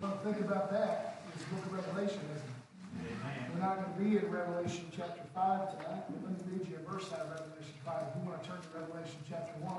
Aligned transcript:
Well, 0.00 0.16
think 0.24 0.40
about 0.40 0.72
that. 0.72 1.20
It's 1.34 1.44
the 1.44 1.54
book 1.56 1.66
of 1.66 1.72
Revelation, 1.76 2.24
isn't 2.32 2.40
it? 2.40 3.12
Amen. 3.20 3.52
We're 3.52 3.60
not 3.60 3.76
going 3.84 3.92
to 3.92 4.00
be 4.00 4.16
in 4.16 4.32
Revelation 4.32 4.88
chapter 4.96 5.20
5 5.36 5.76
tonight, 5.76 6.08
but 6.08 6.24
let 6.24 6.32
me 6.32 6.56
read 6.56 6.64
you 6.72 6.80
a 6.80 6.90
verse 6.90 7.12
out 7.12 7.28
of 7.28 7.36
Revelation 7.36 7.76
5. 7.84 8.08
If 8.08 8.16
you 8.16 8.24
want 8.24 8.40
to 8.40 8.48
turn 8.48 8.58
to 8.64 8.70
Revelation 8.80 9.20
chapter 9.28 9.52
1, 9.60 9.76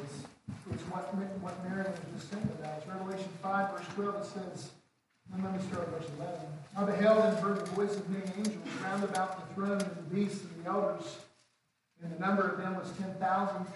it's, 0.00 0.24
it's 0.72 0.84
what, 0.88 1.12
what 1.44 1.52
Mary 1.68 1.84
was 1.84 2.00
just 2.16 2.32
saying 2.32 2.48
about. 2.48 2.80
It's 2.80 2.88
Revelation 2.88 3.28
5, 3.44 3.76
verse 3.76 3.88
12. 3.92 4.08
It 4.08 4.24
says, 4.24 4.72
and 5.36 5.44
let 5.44 5.52
me 5.52 5.60
start 5.68 5.92
with 5.92 6.00
verse 6.00 6.10
11. 6.16 6.40
I 6.72 6.84
beheld 6.88 7.28
and 7.28 7.36
heard 7.44 7.60
the 7.60 7.70
voice 7.76 7.92
of 7.92 8.08
many 8.08 8.24
angels 8.40 8.72
round 8.80 9.04
about 9.04 9.36
the 9.36 9.52
throne 9.52 9.84
and 9.84 9.96
the 10.00 10.08
beasts 10.08 10.48
and 10.48 10.64
the 10.64 10.72
elders, 10.72 11.20
and 12.00 12.08
the 12.08 12.18
number 12.24 12.48
of 12.48 12.56
them 12.56 12.80
was 12.80 12.88
10,000 12.96 13.20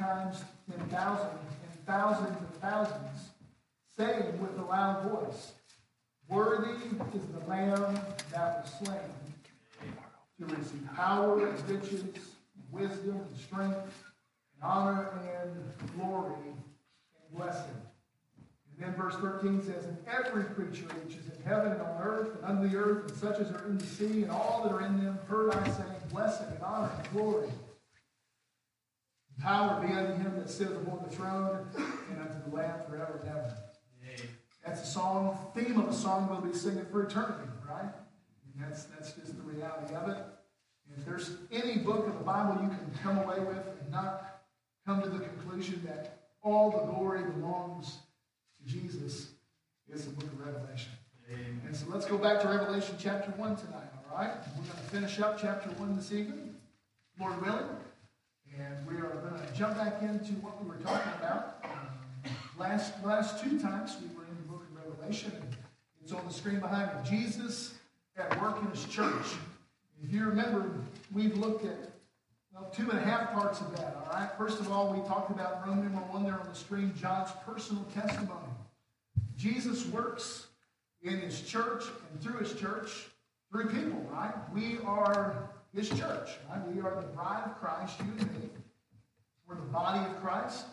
times 0.00 0.40
10,000, 0.72 0.88
and 0.88 1.84
thousands 1.84 2.32
of 2.40 2.48
thousands 2.64 3.35
saying 3.96 4.40
with 4.40 4.58
a 4.58 4.64
loud 4.64 5.10
voice, 5.10 5.52
Worthy 6.28 6.86
is 7.14 7.22
the 7.32 7.48
Lamb 7.48 7.98
that 8.32 8.62
was 8.62 8.72
slain 8.78 8.98
to 10.38 10.46
receive 10.56 10.88
power 10.94 11.46
and 11.46 11.70
riches, 11.70 12.02
and 12.02 12.18
wisdom 12.70 13.16
and 13.16 13.38
strength, 13.38 13.76
and 13.76 14.62
honor 14.62 15.12
and 15.40 15.96
glory 15.96 16.34
and 16.44 17.38
blessing. 17.38 17.70
And 18.78 18.86
then 18.86 18.94
verse 18.94 19.14
13 19.14 19.62
says, 19.62 19.86
And 19.86 19.96
every 20.06 20.44
creature 20.44 20.84
which 21.04 21.16
is 21.16 21.26
in 21.34 21.42
heaven 21.44 21.72
and 21.72 21.80
on 21.80 22.02
earth 22.02 22.36
and 22.36 22.44
under 22.44 22.68
the 22.68 22.76
earth, 22.76 23.08
and 23.08 23.16
such 23.18 23.38
as 23.38 23.50
are 23.52 23.66
in 23.66 23.78
the 23.78 23.86
sea, 23.86 24.22
and 24.24 24.30
all 24.30 24.62
that 24.64 24.72
are 24.72 24.84
in 24.84 25.02
them, 25.02 25.18
heard 25.28 25.54
I 25.54 25.64
saying, 25.70 25.88
Blessing 26.10 26.48
and 26.48 26.62
honor 26.62 26.90
and 26.98 27.10
glory. 27.12 27.48
And 27.48 29.44
power 29.44 29.80
be 29.80 29.92
unto 29.92 30.12
him 30.12 30.34
that 30.36 30.50
sitteth 30.50 30.76
upon 30.76 31.04
the 31.08 31.14
throne, 31.14 31.66
and 32.10 32.20
unto 32.20 32.50
the 32.50 32.56
Lamb 32.56 32.80
forever 32.88 33.20
and 33.22 33.30
ever. 33.30 33.56
That's 34.66 34.82
a 34.82 34.86
song, 34.86 35.38
theme 35.54 35.78
of 35.78 35.88
a 35.88 35.92
song 35.92 36.28
we'll 36.28 36.40
be 36.40 36.56
singing 36.56 36.86
for 36.90 37.04
eternity, 37.04 37.48
right? 37.68 37.92
And 38.54 38.64
that's, 38.64 38.84
that's 38.84 39.12
just 39.12 39.36
the 39.36 39.42
reality 39.42 39.94
of 39.94 40.08
it. 40.08 40.16
And 40.16 40.98
if 40.98 41.04
there's 41.04 41.36
any 41.52 41.78
book 41.78 42.06
of 42.08 42.18
the 42.18 42.24
Bible 42.24 42.60
you 42.62 42.68
can 42.68 42.90
come 43.02 43.18
away 43.18 43.38
with 43.38 43.64
and 43.80 43.92
not 43.92 44.40
come 44.84 45.02
to 45.02 45.08
the 45.08 45.20
conclusion 45.20 45.82
that 45.86 46.30
all 46.42 46.70
the 46.70 46.92
glory 46.92 47.22
belongs 47.22 47.98
to 48.58 48.72
Jesus, 48.72 49.28
it's 49.88 50.04
the 50.04 50.10
book 50.10 50.24
of 50.24 50.46
Revelation. 50.46 50.92
Amen. 51.32 51.60
And 51.66 51.76
so 51.76 51.86
let's 51.88 52.06
go 52.06 52.18
back 52.18 52.40
to 52.42 52.48
Revelation 52.48 52.96
chapter 52.98 53.30
1 53.32 53.56
tonight, 53.56 53.88
all 54.10 54.18
right? 54.18 54.34
We're 54.56 54.64
going 54.64 54.76
to 54.76 54.90
finish 54.90 55.20
up 55.20 55.40
chapter 55.40 55.68
1 55.70 55.96
this 55.96 56.12
evening, 56.12 56.54
Lord 57.20 57.40
willing. 57.40 57.66
And 58.58 58.86
we 58.86 58.96
are 58.96 59.28
going 59.28 59.46
to 59.46 59.52
jump 59.54 59.76
back 59.76 60.02
into 60.02 60.32
what 60.34 60.62
we 60.62 60.68
were 60.68 60.76
talking 60.76 61.12
about. 61.18 61.64
Um, 61.64 62.32
last, 62.58 62.94
last 63.04 63.42
two 63.42 63.58
times 63.58 63.96
we 64.00 64.15
Revelation. 65.06 65.32
It's 66.02 66.12
on 66.12 66.26
the 66.26 66.32
screen 66.32 66.58
behind 66.58 66.90
me. 66.92 67.18
Jesus 67.18 67.74
at 68.16 68.40
work 68.40 68.60
in 68.60 68.68
his 68.70 68.84
church. 68.86 69.26
If 70.02 70.12
you 70.12 70.24
remember, 70.26 70.68
we've 71.12 71.36
looked 71.36 71.64
at 71.64 71.76
well, 72.52 72.70
two 72.74 72.90
and 72.90 72.98
a 72.98 73.02
half 73.02 73.32
parts 73.32 73.60
of 73.60 73.70
that, 73.76 73.96
all 73.96 74.12
right? 74.12 74.30
First 74.36 74.60
of 74.60 74.72
all, 74.72 74.92
we 74.92 75.06
talked 75.06 75.30
about 75.30 75.64
Roman 75.66 75.92
number 75.92 76.00
one 76.10 76.24
there 76.24 76.40
on 76.40 76.48
the 76.48 76.54
screen, 76.54 76.92
John's 76.98 77.30
personal 77.44 77.84
testimony. 77.94 78.48
Jesus 79.36 79.86
works 79.86 80.46
in 81.02 81.20
his 81.20 81.42
church 81.42 81.84
and 82.10 82.20
through 82.20 82.38
his 82.38 82.54
church 82.54 83.06
through 83.52 83.68
people, 83.68 84.00
right? 84.10 84.32
We 84.52 84.78
are 84.86 85.50
his 85.72 85.88
church, 85.88 86.30
right? 86.50 86.66
We 86.74 86.80
are 86.80 86.96
the 86.96 87.06
bride 87.08 87.42
of 87.44 87.60
Christ, 87.60 88.00
you 88.00 88.06
and 88.18 88.32
me. 88.40 88.48
We're 89.46 89.56
the 89.56 89.60
body 89.62 90.04
of 90.10 90.20
Christ. 90.20 90.64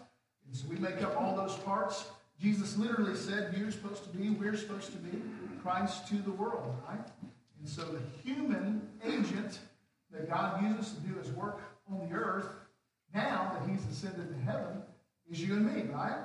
And 0.47 0.55
so 0.55 0.65
we 0.69 0.77
make 0.77 1.03
up 1.03 1.19
all 1.19 1.35
those 1.35 1.55
parts. 1.57 2.05
Jesus 2.43 2.77
literally 2.77 3.15
said, 3.15 3.55
You're 3.57 3.71
supposed 3.71 4.03
to 4.03 4.09
be, 4.09 4.29
we're 4.29 4.57
supposed 4.57 4.91
to 4.91 4.97
be 4.97 5.17
Christ 5.61 6.09
to 6.09 6.15
the 6.15 6.31
world, 6.31 6.75
right? 6.89 7.07
And 7.57 7.69
so 7.69 7.83
the 7.83 8.01
human 8.21 8.81
agent 9.01 9.59
that 10.11 10.29
God 10.29 10.61
uses 10.61 10.91
to 10.91 10.99
do 10.99 11.15
his 11.15 11.31
work 11.31 11.61
on 11.89 12.09
the 12.09 12.13
earth, 12.13 12.47
now 13.15 13.53
that 13.53 13.69
he's 13.69 13.85
ascended 13.89 14.27
to 14.27 14.43
heaven, 14.43 14.81
is 15.31 15.41
you 15.41 15.53
and 15.53 15.73
me, 15.73 15.83
right? 15.93 16.17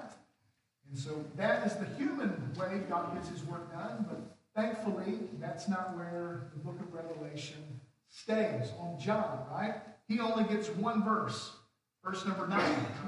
And 0.91 0.98
so 0.98 1.25
that 1.37 1.65
is 1.65 1.76
the 1.76 1.87
human 1.97 2.53
way 2.59 2.82
God 2.88 3.15
gets 3.15 3.28
his 3.28 3.44
work 3.44 3.71
done, 3.71 4.04
but 4.09 4.37
thankfully, 4.60 5.21
that's 5.41 5.69
not 5.69 5.97
where 5.97 6.48
the 6.53 6.59
book 6.59 6.81
of 6.81 6.92
Revelation 6.92 7.62
stays, 8.09 8.72
on 8.81 8.98
John, 8.98 9.47
right? 9.53 9.76
He 10.09 10.19
only 10.19 10.42
gets 10.53 10.69
one 10.71 11.04
verse, 11.04 11.53
verse 12.04 12.26
number 12.26 12.48
9, 12.48 12.60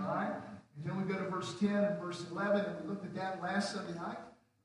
all 0.06 0.14
right? 0.14 0.32
And 0.76 0.84
then 0.84 0.96
we 0.96 1.12
go 1.12 1.18
to 1.18 1.28
verse 1.28 1.54
10 1.58 1.68
and 1.70 2.00
verse 2.00 2.24
11, 2.30 2.64
and 2.64 2.80
we 2.80 2.88
looked 2.88 3.04
at 3.04 3.14
that 3.14 3.42
last 3.42 3.74
Sunday 3.74 3.98
night. 3.98 4.18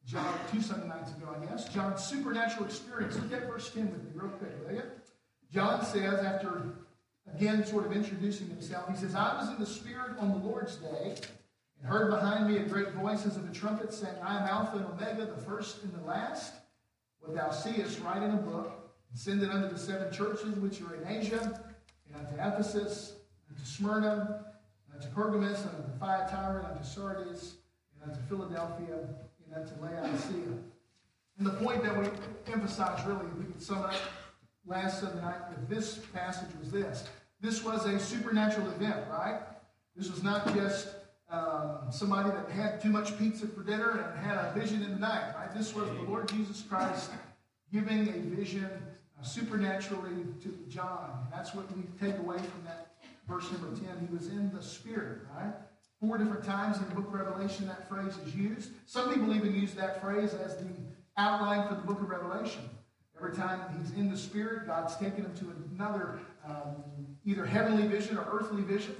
John, 0.05 0.37
two 0.51 0.61
Sunday 0.61 0.87
nights 0.87 1.11
ago, 1.11 1.35
I 1.35 1.45
guess. 1.45 1.67
John's 1.69 2.03
supernatural 2.03 2.65
experience. 2.65 3.15
Look 3.15 3.33
at 3.33 3.47
verse 3.47 3.71
10 3.71 3.91
with 3.91 4.03
me 4.03 4.11
real 4.13 4.29
quick, 4.29 4.51
will 4.65 4.75
you? 4.75 4.83
John 5.51 5.83
says, 5.83 6.23
after 6.23 6.63
again 7.33 7.65
sort 7.65 7.85
of 7.85 7.91
introducing 7.91 8.47
himself, 8.47 8.87
he 8.89 8.95
says, 8.95 9.15
I 9.15 9.35
was 9.35 9.49
in 9.49 9.59
the 9.59 9.65
Spirit 9.65 10.17
on 10.19 10.29
the 10.29 10.47
Lord's 10.47 10.75
day 10.75 11.15
and 11.79 11.87
heard 11.87 12.11
behind 12.11 12.47
me 12.47 12.57
a 12.57 12.63
great 12.63 12.91
voice 12.91 13.25
as 13.25 13.35
of 13.35 13.49
a 13.49 13.53
trumpet 13.53 13.93
saying, 13.93 14.15
I 14.23 14.37
am 14.37 14.47
Alpha 14.47 14.77
and 14.77 14.85
Omega, 14.85 15.25
the 15.25 15.41
first 15.41 15.81
and 15.83 15.93
the 15.93 16.05
last. 16.05 16.53
What 17.19 17.35
thou 17.35 17.49
seest, 17.49 17.99
write 18.01 18.21
in 18.21 18.31
a 18.31 18.37
book, 18.37 18.91
and 19.09 19.19
send 19.19 19.41
it 19.41 19.49
unto 19.49 19.69
the 19.69 19.79
seven 19.79 20.11
churches 20.13 20.55
which 20.57 20.81
are 20.81 20.95
in 20.95 21.07
Asia, 21.07 21.59
and 22.07 22.15
unto 22.15 22.35
Ephesus, 22.35 23.15
and 23.49 23.57
to 23.57 23.65
Smyrna, 23.65 24.45
unto 24.95 25.07
Pergamos, 25.09 25.61
and 25.61 25.75
unto 25.75 25.99
Thyatira, 25.99 26.59
and 26.59 26.77
unto 26.77 26.83
Sardis, 26.83 27.55
and 27.93 28.11
unto 28.11 28.23
Philadelphia, 28.27 28.95
and 29.45 29.55
unto 29.55 29.81
Laodicea. 29.81 30.57
And 31.37 31.45
the 31.45 31.51
point 31.51 31.83
that 31.83 31.97
we 31.97 32.07
emphasize 32.51 33.05
really, 33.05 33.25
we 33.37 33.45
could 33.45 33.61
sum 33.61 33.79
up 33.79 33.95
last 34.65 35.01
Sunday 35.01 35.21
night 35.21 35.49
with 35.49 35.67
this 35.69 35.99
passage 36.13 36.49
was 36.59 36.71
this. 36.71 37.07
This 37.41 37.63
was 37.63 37.85
a 37.85 37.99
supernatural 37.99 38.67
event, 38.69 39.05
right? 39.11 39.41
This 39.95 40.09
was 40.09 40.23
not 40.23 40.53
just 40.55 40.87
um, 41.29 41.79
somebody 41.91 42.29
that 42.29 42.49
had 42.49 42.81
too 42.81 42.89
much 42.89 43.17
pizza 43.17 43.47
for 43.47 43.63
dinner 43.63 43.89
and 43.91 44.25
had 44.25 44.37
a 44.37 44.53
vision 44.57 44.81
in 44.83 44.91
the 44.91 44.99
night, 44.99 45.33
right? 45.35 45.53
This 45.53 45.75
was 45.75 45.89
the 45.89 46.01
Lord 46.03 46.29
Jesus 46.29 46.61
Christ 46.61 47.11
giving 47.73 48.07
a 48.07 48.35
vision 48.35 48.69
uh, 49.19 49.23
supernaturally 49.23 50.25
to 50.41 50.57
John. 50.69 51.27
That's 51.31 51.53
what 51.53 51.65
we 51.75 51.83
take 51.99 52.17
away 52.19 52.37
from 52.37 52.63
that 52.65 52.84
verse 53.27 53.51
number 53.51 53.75
10, 53.75 54.07
he 54.07 54.15
was 54.15 54.27
in 54.27 54.51
the 54.53 54.61
Spirit, 54.61 55.19
right? 55.35 55.53
Four 55.99 56.17
different 56.17 56.43
times 56.43 56.77
in 56.77 56.87
the 56.89 56.95
book 56.95 57.07
of 57.07 57.13
Revelation 57.13 57.67
that 57.67 57.87
phrase 57.87 58.17
is 58.25 58.35
used. 58.35 58.71
Some 58.85 59.13
people 59.13 59.33
even 59.33 59.55
use 59.55 59.73
that 59.73 60.01
phrase 60.01 60.33
as 60.33 60.57
the 60.57 60.67
outline 61.17 61.67
for 61.67 61.75
the 61.75 61.81
book 61.81 62.01
of 62.01 62.09
Revelation. 62.09 62.61
Every 63.17 63.33
time 63.33 63.61
he's 63.79 63.91
in 63.91 64.11
the 64.11 64.17
Spirit, 64.17 64.67
God's 64.67 64.95
taken 64.97 65.23
him 65.23 65.33
to 65.35 65.53
another 65.73 66.19
um, 66.45 66.83
either 67.23 67.45
heavenly 67.45 67.87
vision 67.87 68.17
or 68.17 68.27
earthly 68.31 68.61
vision, 68.61 68.95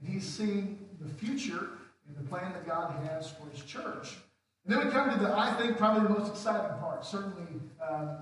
and 0.00 0.08
he's 0.08 0.26
seeing 0.26 0.78
the 1.00 1.08
future 1.08 1.68
and 2.06 2.16
the 2.16 2.28
plan 2.28 2.52
that 2.52 2.66
God 2.66 2.94
has 3.06 3.30
for 3.30 3.48
his 3.50 3.62
church. 3.62 4.16
And 4.64 4.74
then 4.74 4.86
we 4.86 4.92
come 4.92 5.10
to 5.10 5.18
the, 5.18 5.36
I 5.36 5.54
think, 5.54 5.76
probably 5.76 6.02
the 6.02 6.18
most 6.18 6.30
exciting 6.30 6.76
part. 6.78 7.04
Certainly, 7.04 7.46
um, 7.86 8.16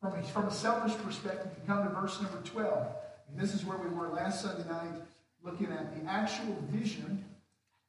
from, 0.00 0.18
a, 0.18 0.22
from 0.24 0.46
a 0.46 0.52
selfish 0.52 0.96
perspective, 0.98 1.50
you 1.56 1.62
come 1.66 1.82
to 1.84 1.94
verse 1.94 2.20
number 2.20 2.40
12. 2.42 2.86
And 3.28 3.38
this 3.38 3.54
is 3.54 3.64
where 3.64 3.78
we 3.78 3.88
were 3.88 4.08
last 4.08 4.42
Sunday 4.42 4.68
night, 4.68 5.02
looking 5.42 5.72
at 5.72 5.94
the 5.94 6.10
actual 6.10 6.56
vision 6.70 7.24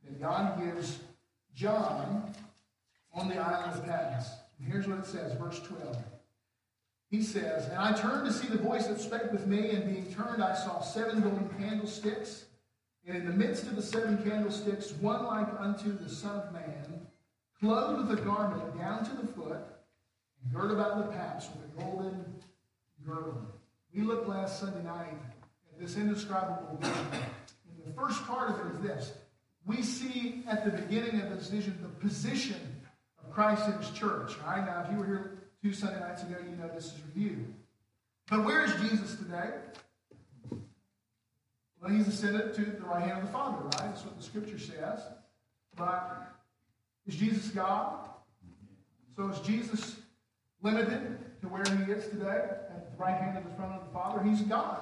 that 0.03 0.19
God 0.19 0.59
gives 0.63 0.99
John 1.55 2.33
on 3.13 3.29
the 3.29 3.37
island 3.37 3.79
of 3.79 3.85
Patmos. 3.85 4.27
And 4.59 4.71
here's 4.71 4.87
what 4.87 4.99
it 4.99 5.05
says, 5.05 5.33
verse 5.33 5.59
12. 5.61 5.97
He 7.09 7.23
says, 7.23 7.67
And 7.67 7.77
I 7.77 7.93
turned 7.93 8.25
to 8.27 8.33
see 8.33 8.47
the 8.47 8.57
voice 8.57 8.87
that 8.87 8.99
spake 8.99 9.31
with 9.31 9.47
me, 9.47 9.71
and 9.71 9.85
being 9.85 10.13
turned, 10.13 10.43
I 10.43 10.53
saw 10.53 10.81
seven 10.81 11.21
golden 11.21 11.49
candlesticks. 11.57 12.45
And 13.07 13.17
in 13.17 13.25
the 13.25 13.33
midst 13.33 13.63
of 13.63 13.75
the 13.75 13.81
seven 13.81 14.17
candlesticks, 14.23 14.91
one 14.91 15.25
like 15.25 15.47
unto 15.59 15.97
the 15.97 16.09
Son 16.09 16.39
of 16.39 16.53
Man, 16.53 17.07
clothed 17.59 18.07
with 18.07 18.19
a 18.19 18.21
garment 18.21 18.77
down 18.77 19.03
to 19.05 19.15
the 19.15 19.27
foot, 19.27 19.57
and 20.43 20.53
girt 20.53 20.71
about 20.71 20.97
the 20.97 21.11
paps 21.17 21.47
with 21.47 21.65
a 21.65 21.83
golden 21.83 22.23
girdle. 23.05 23.58
We 23.93 24.03
looked 24.03 24.27
last 24.27 24.59
Sunday 24.59 24.83
night 24.83 25.17
at 25.73 25.79
this 25.79 25.97
indescribable 25.97 26.77
vision. 26.79 27.07
And 27.13 27.85
the 27.85 27.99
first 27.99 28.25
part 28.25 28.51
of 28.51 28.65
it 28.65 28.75
is 28.75 28.81
this. 28.81 29.13
We 29.65 29.81
see 29.81 30.43
at 30.47 30.63
the 30.63 30.71
beginning 30.71 31.21
of 31.21 31.29
this 31.29 31.49
vision 31.49 31.77
the 31.81 31.89
position 32.07 32.59
of 33.23 33.31
Christ 33.31 33.67
in 33.67 33.73
his 33.73 33.89
church. 33.91 34.33
Right, 34.45 34.65
now 34.65 34.83
if 34.85 34.91
you 34.91 34.99
were 34.99 35.05
here 35.05 35.37
two 35.63 35.73
Sunday 35.73 35.99
nights 35.99 36.23
ago, 36.23 36.35
you 36.43 36.55
know 36.55 36.69
this 36.73 36.87
is 36.87 36.93
reviewed. 37.13 37.53
But 38.29 38.45
where 38.45 38.63
is 38.63 38.73
Jesus 38.75 39.15
today? 39.15 39.49
Well, 41.81 41.91
he's 41.91 42.07
ascended 42.07 42.53
to 42.55 42.61
the 42.61 42.85
right 42.85 43.01
hand 43.01 43.19
of 43.19 43.25
the 43.25 43.31
Father, 43.31 43.63
right? 43.63 43.71
That's 43.89 44.03
what 44.03 44.17
the 44.17 44.23
scripture 44.23 44.59
says. 44.59 45.01
But 45.75 46.27
is 47.07 47.15
Jesus 47.15 47.47
God? 47.47 48.09
So 49.15 49.29
is 49.29 49.39
Jesus 49.39 49.95
limited 50.61 51.17
to 51.41 51.47
where 51.47 51.63
he 51.63 51.91
is 51.91 52.07
today? 52.07 52.43
Right 52.99 53.15
hand 53.15 53.37
of 53.37 53.43
the 53.45 53.51
throne 53.51 53.73
of 53.73 53.85
the 53.85 53.93
Father. 53.93 54.21
He's 54.21 54.41
God, 54.41 54.81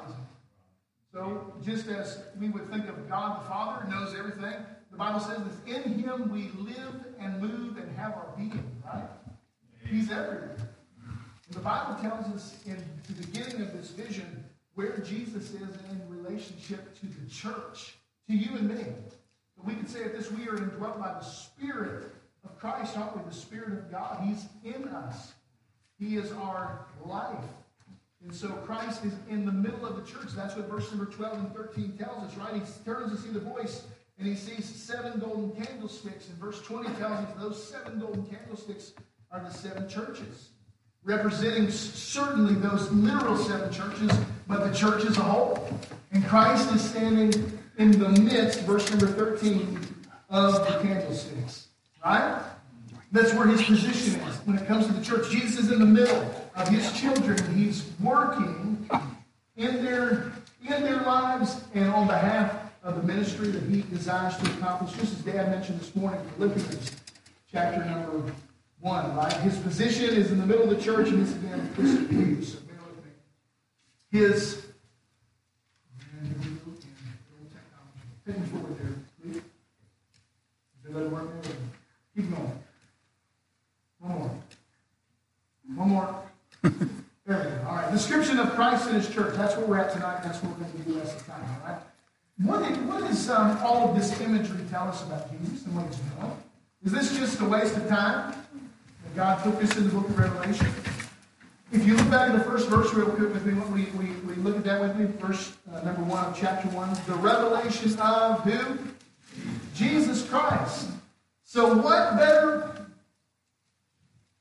So 1.13 1.53
just 1.63 1.87
as 1.87 2.23
we 2.39 2.49
would 2.49 2.69
think 2.69 2.89
of 2.89 3.07
God 3.07 3.41
the 3.41 3.49
Father 3.49 3.87
knows 3.87 4.15
everything, 4.17 4.55
the 4.91 4.97
Bible 4.97 5.19
says 5.19 5.37
that 5.37 5.73
in 5.73 5.99
him 5.99 6.31
we 6.31 6.49
live 6.59 7.05
and 7.19 7.39
move 7.41 7.77
and 7.77 7.95
have 7.97 8.13
our 8.13 8.33
being, 8.35 8.81
right? 8.85 9.03
He's 9.85 10.11
everywhere. 10.11 10.57
And 11.47 11.55
the 11.55 11.59
Bible 11.59 12.01
tells 12.01 12.25
us 12.33 12.57
in 12.65 12.83
the 13.07 13.25
beginning 13.25 13.61
of 13.61 13.73
this 13.73 13.91
vision 13.91 14.43
where 14.73 14.97
Jesus 14.99 15.53
is 15.53 15.61
in 15.91 16.01
relationship 16.09 16.99
to 16.99 17.05
the 17.05 17.29
church, 17.29 17.95
to 18.27 18.35
you 18.35 18.55
and 18.57 18.69
me. 18.69 18.85
we 19.63 19.73
could 19.73 19.89
say 19.89 20.03
that 20.03 20.15
this 20.15 20.31
we 20.31 20.47
are 20.47 20.57
indwelt 20.57 20.99
by 20.99 21.13
the 21.13 21.21
Spirit 21.21 22.11
of 22.43 22.59
Christ, 22.59 22.97
aren't 22.97 23.17
we? 23.17 23.23
The 23.29 23.35
Spirit 23.35 23.73
of 23.73 23.91
God. 23.91 24.19
He's 24.23 24.45
in 24.63 24.87
us. 24.89 25.33
He 25.99 26.17
is 26.17 26.31
our 26.33 26.85
life. 27.05 27.43
And 28.23 28.33
so 28.33 28.49
Christ 28.49 29.05
is 29.05 29.13
in 29.29 29.45
the 29.45 29.51
middle 29.51 29.85
of 29.85 29.95
the 29.95 30.01
church. 30.01 30.31
That's 30.35 30.55
what 30.55 30.69
verse 30.69 30.89
number 30.91 31.05
12 31.05 31.37
and 31.37 31.53
13 31.53 31.97
tells 31.97 32.23
us, 32.23 32.37
right? 32.37 32.53
He 32.53 32.61
turns 32.83 33.11
to 33.11 33.17
see 33.17 33.29
the 33.29 33.39
voice 33.39 33.83
and 34.17 34.27
he 34.27 34.35
sees 34.35 34.65
seven 34.65 35.19
golden 35.19 35.51
candlesticks. 35.51 36.27
And 36.29 36.37
verse 36.37 36.61
20 36.63 36.89
tells 36.95 37.25
us 37.25 37.29
those 37.39 37.63
seven 37.63 37.99
golden 37.99 38.25
candlesticks 38.25 38.93
are 39.31 39.41
the 39.41 39.51
seven 39.51 39.87
churches, 39.87 40.49
representing 41.03 41.69
certainly 41.69 42.55
those 42.55 42.91
literal 42.91 43.37
seven 43.37 43.71
churches, 43.71 44.11
but 44.47 44.63
the 44.63 44.75
church 44.75 45.05
as 45.05 45.17
a 45.17 45.21
whole. 45.21 45.69
And 46.11 46.25
Christ 46.25 46.73
is 46.73 46.81
standing 46.81 47.59
in 47.77 47.91
the 47.91 48.09
midst, 48.09 48.61
verse 48.61 48.89
number 48.89 49.07
13, 49.07 49.79
of 50.29 50.53
the 50.53 50.79
candlesticks. 50.79 51.67
Right? 52.03 52.41
That's 53.11 53.33
where 53.33 53.47
his 53.47 53.61
position 53.61 54.19
is 54.21 54.35
when 54.45 54.57
it 54.57 54.67
comes 54.67 54.87
to 54.87 54.93
the 54.93 55.03
church. 55.03 55.29
Jesus 55.29 55.65
is 55.65 55.71
in 55.71 55.79
the 55.79 55.85
middle 55.85 56.21
of 56.57 56.67
his 56.67 56.91
children. 56.93 57.37
He's 57.55 57.89
working 58.01 58.89
in 59.55 59.85
their, 59.85 60.31
in 60.63 60.83
their 60.83 61.01
lives 61.01 61.61
and 61.73 61.89
on 61.89 62.07
behalf 62.07 62.55
of 62.83 62.97
the 62.97 63.03
ministry 63.03 63.49
that 63.49 63.63
he 63.63 63.81
desires 63.83 64.35
to 64.37 64.51
accomplish. 64.53 64.91
Just 64.93 65.13
as 65.13 65.19
Dad 65.19 65.49
mentioned 65.49 65.79
this 65.79 65.95
morning, 65.95 66.19
Philippians 66.37 66.91
chapter 67.51 67.85
number 67.85 68.33
one, 68.79 69.15
right? 69.15 69.33
His 69.33 69.57
position 69.57 70.09
is 70.15 70.31
in 70.31 70.39
the 70.39 70.45
middle 70.45 70.69
of 70.69 70.69
the 70.69 70.83
church, 70.83 71.09
and 71.09 71.25
this 71.25 71.35
again, 71.35 71.71
this 71.77 72.07
please, 72.07 72.55
bear 72.55 72.77
with 72.87 73.05
me. 73.05 73.11
His 74.19 74.67
Take 78.25 78.39
me 78.39 78.45
forward 78.47 78.77
there, 78.77 78.93
please. 79.21 79.41
Did 80.83 80.95
that 80.95 81.09
work? 81.09 81.29
Keep 82.13 82.29
going. 82.29 82.51
One 83.99 84.11
more. 84.19 84.31
One 85.75 85.89
more. 85.89 86.23
there 86.63 86.73
we 87.25 87.31
go. 87.31 87.65
All 87.69 87.75
right. 87.75 87.91
Description 87.91 88.37
of 88.39 88.53
Christ 88.77 88.89
and 88.93 89.03
His 89.03 89.13
church. 89.13 89.35
That's 89.35 89.55
where 89.55 89.65
we're 89.65 89.77
at 89.79 89.91
tonight. 89.91 90.21
That's 90.23 90.41
what 90.43 90.57
we're 90.57 90.65
going 90.65 90.71
to 90.71 90.77
do 90.79 90.93
the 90.93 90.99
rest 90.99 91.15
of 91.15 91.25
the 91.25 91.31
time. 91.31 91.41
All 91.61 91.71
right. 91.71 91.81
What 92.85 93.09
is 93.09 93.29
um, 93.29 93.57
all 93.63 93.89
of 93.89 93.95
this 93.95 94.19
imagery 94.21 94.59
tell 94.69 94.87
us 94.87 95.03
about 95.03 95.31
Jesus 95.31 95.65
and 95.65 95.75
what 95.75 95.87
He's 95.87 95.97
doing? 95.97 96.37
Is 96.85 96.91
this 96.91 97.17
just 97.17 97.41
a 97.41 97.45
waste 97.45 97.75
of 97.75 97.87
time 97.87 98.31
that 98.31 99.15
God 99.15 99.43
took 99.43 99.61
us 99.63 99.75
in 99.77 99.85
the 99.85 99.89
book 99.89 100.07
of 100.07 100.17
Revelation? 100.17 100.67
If 101.71 101.85
you 101.85 101.95
look 101.95 102.09
back 102.09 102.29
at 102.29 102.37
the 102.37 102.43
first 102.43 102.69
verse 102.69 102.93
real 102.93 103.07
quick 103.07 103.33
with 103.33 103.45
me, 103.45 103.53
we, 103.73 103.85
we, 103.97 104.13
we 104.21 104.35
look 104.35 104.55
at 104.55 104.63
that 104.65 104.79
with 104.79 104.95
me, 104.95 105.05
verse 105.19 105.53
uh, 105.73 105.81
number 105.81 106.03
one 106.03 106.23
of 106.25 106.37
chapter 106.37 106.69
one. 106.69 106.89
The 107.07 107.15
revelation 107.15 107.99
of 107.99 108.41
who? 108.41 108.77
Jesus 109.75 110.27
Christ. 110.29 110.89
So 111.43 111.75
what 111.75 112.15
better 112.15 112.85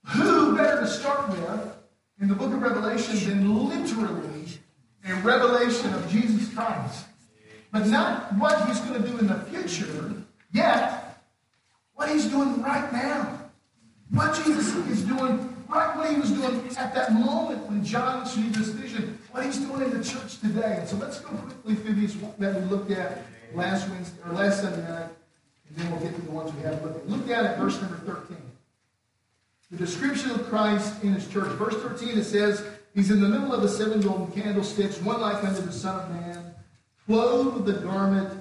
who 0.05 0.57
better 0.57 0.83
to 0.83 0.87
start 0.87 1.29
with 1.31 1.76
in 2.21 2.29
the 2.29 2.35
book 2.35 2.53
of 2.53 2.63
Revelation 2.63 3.17
than 3.29 3.69
literally 3.69 4.47
a 5.05 5.15
revelation 5.17 5.93
of 5.95 6.09
Jesus 6.11 6.53
Christ? 6.55 7.07
But 7.73 7.87
not 7.87 8.33
what 8.35 8.67
he's 8.69 8.81
going 8.81 9.03
to 9.03 9.09
do 9.09 9.19
in 9.19 9.27
the 9.27 9.41
future, 9.41 10.15
yet 10.53 11.23
what 11.95 12.09
he's 12.09 12.27
doing 12.27 12.63
right 12.63 12.93
now. 12.93 13.41
What 14.11 14.37
Jesus 14.37 14.75
is 14.89 15.03
doing 15.03 15.57
right 15.69 15.97
what 15.97 16.11
he 16.11 16.17
was 16.17 16.31
doing 16.31 16.61
at 16.77 16.95
that 16.95 17.13
moment 17.13 17.67
when 17.67 17.85
John 17.85 18.21
received 18.21 18.55
this 18.55 18.69
vision, 18.69 19.19
what 19.31 19.45
he's 19.45 19.59
doing 19.59 19.83
in 19.83 19.99
the 19.99 20.05
church 20.05 20.39
today. 20.41 20.77
And 20.81 20.89
so 20.89 20.97
let's 20.97 21.21
go 21.21 21.31
quickly 21.31 21.75
through 21.75 21.95
these 21.95 22.17
that 22.39 22.61
we 22.61 22.61
looked 22.69 22.91
at 22.91 23.25
last 23.55 23.89
Wednesday 23.89 24.19
or 24.25 24.33
last 24.33 24.63
Sunday 24.63 24.83
night, 24.89 25.09
and 25.69 25.77
then 25.77 25.91
we'll 25.91 26.01
get 26.01 26.15
to 26.15 26.23
the 26.23 26.31
ones 26.31 26.53
we 26.55 26.63
have 26.63 26.83
looked 26.83 26.97
at. 26.97 27.09
Look 27.09 27.31
at 27.31 27.45
it, 27.45 27.59
verse 27.59 27.81
number 27.81 27.97
13. 27.99 28.37
The 29.71 29.77
description 29.79 30.31
of 30.31 30.49
Christ 30.49 31.03
in 31.03 31.13
his 31.13 31.27
church. 31.29 31.49
Verse 31.53 31.75
13, 31.75 32.19
it 32.19 32.25
says, 32.25 32.65
He's 32.95 33.11
in 33.11 33.21
the 33.21 33.29
middle 33.29 33.53
of 33.53 33.63
the 33.63 33.69
seven 33.69 34.01
golden 34.01 34.31
candlesticks, 34.33 35.01
one 35.01 35.21
like 35.21 35.43
unto 35.45 35.61
the 35.61 35.73
Son 35.73 36.01
of 36.01 36.11
Man, 36.11 36.55
clothed 37.07 37.57
with 37.57 37.67
the 37.67 37.83
garment 37.83 38.33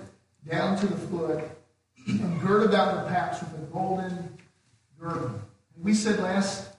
down 0.50 0.78
to 0.78 0.88
the 0.88 0.96
foot, 0.96 1.44
and 2.08 2.42
girt 2.42 2.66
about 2.66 3.04
the 3.04 3.10
paps 3.10 3.42
with 3.42 3.54
a 3.54 3.66
golden 3.74 4.38
girdle. 5.00 5.42
And 5.76 5.84
we 5.84 5.94
said 5.94 6.20
last 6.20 6.70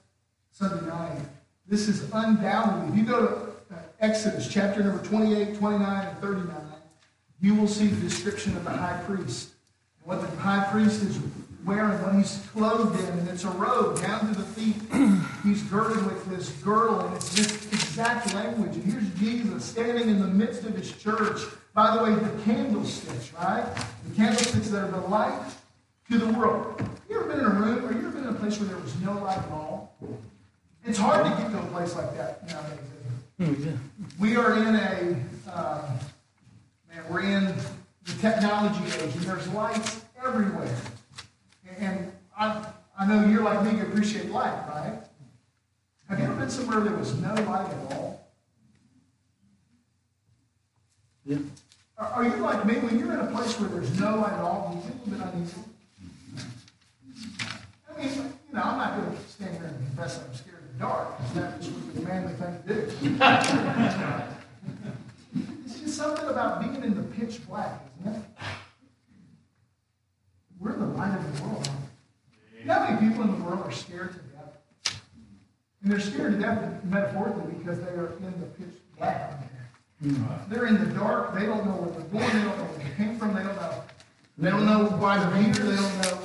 Sunday 0.53 0.87
night, 0.87 1.19
this 1.67 1.89
is 1.89 2.09
undoubtedly, 2.13 2.89
if 2.91 2.97
you 2.97 3.05
go 3.05 3.27
to 3.27 3.75
uh, 3.75 3.79
Exodus 4.01 4.49
chapter 4.49 4.83
number 4.83 5.03
28, 5.05 5.59
29, 5.59 6.07
and 6.07 6.19
39, 6.19 6.57
you 7.41 7.55
will 7.57 7.69
see 7.69 7.89
the 7.89 8.01
description 8.01 8.57
of 8.57 8.65
the 8.65 8.71
high 8.71 9.03
priest. 9.05 9.51
And 9.99 10.09
what 10.09 10.21
the 10.21 10.35
high 10.37 10.65
priest 10.71 11.03
is 11.03 11.19
wearing 11.67 12.01
when 12.03 12.19
he's 12.19 12.47
clothed 12.53 12.99
in, 13.01 13.19
and 13.19 13.29
it's 13.29 13.43
a 13.43 13.51
robe 13.51 14.01
down 14.01 14.21
to 14.33 14.41
the 14.41 14.45
feet. 14.45 14.77
He's 15.43 15.63
girded 15.65 16.05
with 16.07 16.25
this 16.27 16.51
girdle, 16.63 17.01
and 17.01 17.17
it's 17.17 17.35
this 17.35 17.67
exact 17.73 18.33
language. 18.35 18.77
And 18.77 18.85
here's 18.85 19.09
Jesus 19.15 19.65
standing 19.65 20.09
in 20.09 20.21
the 20.21 20.29
midst 20.29 20.65
of 20.65 20.77
his 20.77 20.93
church. 20.93 21.43
By 21.75 21.97
the 21.97 22.05
way, 22.05 22.15
the 22.15 22.43
candlesticks, 22.45 23.33
right? 23.35 23.67
The 24.09 24.15
candlesticks 24.15 24.71
that 24.71 24.85
are 24.85 24.91
the 24.91 25.07
light 25.09 25.41
to 26.11 26.19
the 26.19 26.33
world. 26.39 26.89
You 27.11 27.21
ever 27.21 27.29
been 27.29 27.41
in 27.41 27.47
a 27.47 27.51
room, 27.51 27.85
or 27.85 27.93
you 27.93 27.99
ever 27.99 28.11
been 28.11 28.25
in 28.25 28.31
a 28.31 28.39
place 28.39 28.59
where 28.59 28.69
there 28.69 28.79
was 28.79 28.99
no 29.01 29.12
light 29.15 29.39
at 29.39 29.51
all? 29.51 29.95
It's 30.85 30.99
hard 30.99 31.25
to 31.25 31.43
get 31.43 31.51
to 31.51 31.59
a 31.59 31.67
place 31.67 31.97
like 31.97 32.17
that 32.17 32.47
nowadays. 32.49 32.79
Mm, 33.41 33.79
we 34.19 34.37
are 34.37 34.55
in 34.55 34.77
a, 34.77 35.53
um, 35.53 35.83
man, 36.89 37.05
we're 37.11 37.21
in 37.21 37.55
the 38.05 38.12
technology 38.21 38.85
age, 38.87 39.15
and 39.15 39.23
there's 39.25 39.49
lights 39.49 40.05
everywhere. 40.25 40.75
I, 42.37 42.67
I 42.99 43.06
know 43.06 43.27
you're 43.27 43.43
like 43.43 43.65
me, 43.65 43.79
you 43.79 43.85
appreciate 43.85 44.31
light, 44.31 44.69
right? 44.69 44.99
Have 46.09 46.19
you 46.19 46.27
ever 46.27 46.35
been 46.35 46.50
somewhere 46.50 46.81
there 46.81 46.94
was 46.94 47.19
no 47.21 47.35
light 47.35 47.69
at 47.69 47.93
all? 47.93 48.31
Yeah. 51.25 51.38
Are, 51.99 52.06
are 52.06 52.25
you 52.25 52.37
like 52.37 52.65
me? 52.65 52.75
When 52.75 52.99
you're 52.99 53.12
in 53.15 53.21
a 53.21 53.27
place 53.27 53.59
where 53.59 53.69
there's 53.71 53.99
no 53.99 54.17
light 54.17 54.35
at 54.35 54.41
all, 54.41 54.71
do 54.71 54.77
you 54.77 54.83
feel 54.83 54.94
a 54.94 54.99
little 55.11 55.27
bit 55.27 55.35
uneasy? 55.35 55.56
I 57.91 57.99
mean, 57.99 58.11
you 58.15 58.55
know, 58.55 58.62
I'm 58.62 58.79
not 58.79 58.97
going 58.97 59.17
to 59.17 59.23
stand 59.29 59.56
here 59.56 59.67
and 59.67 59.87
confess 59.87 60.23
I'm 60.23 60.35
scared 60.35 60.59
of 60.59 60.73
the 60.73 60.79
dark. 60.79 61.19
That's 61.35 61.69
the 61.69 62.00
manly 62.02 62.35
thing 62.35 62.62
to 62.62 62.75
do. 62.75 62.81
it's 65.64 65.81
just 65.81 65.97
something 65.97 66.28
about 66.28 66.61
being 66.61 66.85
in 66.85 66.95
the 66.95 67.02
pitch 67.02 67.47
black, 67.49 67.81
isn't 68.02 68.14
it? 68.14 68.23
We're 70.61 70.76
the 70.76 70.87
light 70.87 71.16
of 71.16 71.37
the 71.37 71.43
world. 71.43 71.69
You 72.66 72.66
know 72.66 72.75
how 72.75 72.90
many 72.90 73.09
people 73.09 73.23
in 73.23 73.31
the 73.31 73.36
world 73.47 73.67
are 73.67 73.73
scared 73.73 74.12
to 74.12 74.19
death? 74.19 75.00
And 75.83 75.93
they're 75.93 76.00
scared 76.00 76.33
to 76.33 76.38
death 76.38 76.85
metaphorically 76.85 77.55
because 77.55 77.81
they 77.81 77.91
are 77.91 78.12
in 78.19 78.41
the 78.41 78.47
pitch 78.47 78.75
black. 78.99 79.43
Mm-hmm. 80.05 80.53
They're 80.53 80.67
in 80.67 80.79
the 80.79 80.95
dark. 80.95 81.35
They 81.35 81.47
don't 81.47 81.65
know 81.65 81.73
where 81.73 81.91
they're 81.91 82.09
going. 82.11 82.26
They 82.26 82.45
don't 82.45 82.59
know 82.59 82.65
where 82.65 82.79
they 82.79 82.95
came 82.97 83.19
from. 83.19 83.35
They 83.35 83.43
don't 83.43 83.57
know. 83.57 83.83
They 84.38 84.50
don't 84.50 84.67
know 84.67 84.85
why 84.99 85.19
they're 85.19 85.43
here. 85.43 85.53
They 85.55 85.76
don't 85.76 86.03
know 86.03 86.19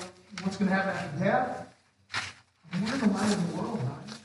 what's 0.43 0.57
going 0.57 0.69
to 0.69 0.75
happen 0.75 0.91
after 0.91 1.23
death. 1.23 1.67
And 2.73 2.85
we're 2.85 2.97
the 2.97 3.07
light 3.07 3.31
of 3.31 3.51
the 3.51 3.61
world, 3.61 3.79
right? 3.83 4.17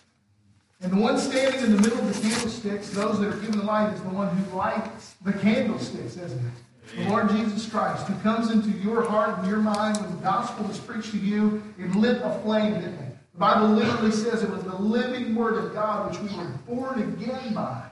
And 0.80 0.92
the 0.92 1.00
one 1.00 1.18
standing 1.18 1.60
in 1.62 1.76
the 1.76 1.82
middle 1.82 1.98
of 1.98 2.14
the 2.14 2.20
candlesticks, 2.28 2.90
those 2.90 3.20
that 3.20 3.32
are 3.32 3.36
given 3.38 3.58
the 3.58 3.64
light, 3.64 3.92
is 3.92 4.00
the 4.02 4.08
one 4.08 4.36
who 4.36 4.56
lights 4.56 5.14
the 5.24 5.32
candlesticks, 5.32 6.16
isn't 6.16 6.38
it? 6.38 6.52
The 6.94 7.08
Lord 7.08 7.30
Jesus 7.30 7.68
Christ, 7.68 8.06
who 8.06 8.14
comes 8.20 8.50
into 8.50 8.70
your 8.78 9.02
heart 9.02 9.38
and 9.38 9.48
your 9.48 9.58
mind 9.58 9.98
when 9.98 10.10
the 10.16 10.22
gospel 10.22 10.70
is 10.70 10.78
preached 10.78 11.10
to 11.12 11.18
you, 11.18 11.62
it 11.78 11.90
lit 11.96 12.20
a 12.22 12.38
flame, 12.42 12.74
didn't 12.74 12.94
it? 12.94 13.16
The 13.34 13.40
Bible 13.40 13.68
literally 13.68 14.12
says 14.12 14.42
it 14.42 14.50
was 14.50 14.62
the 14.64 14.76
living 14.76 15.34
word 15.34 15.62
of 15.62 15.74
God 15.74 16.10
which 16.10 16.20
we 16.20 16.36
were 16.36 16.48
born 16.66 17.02
again 17.02 17.54
by. 17.54 17.82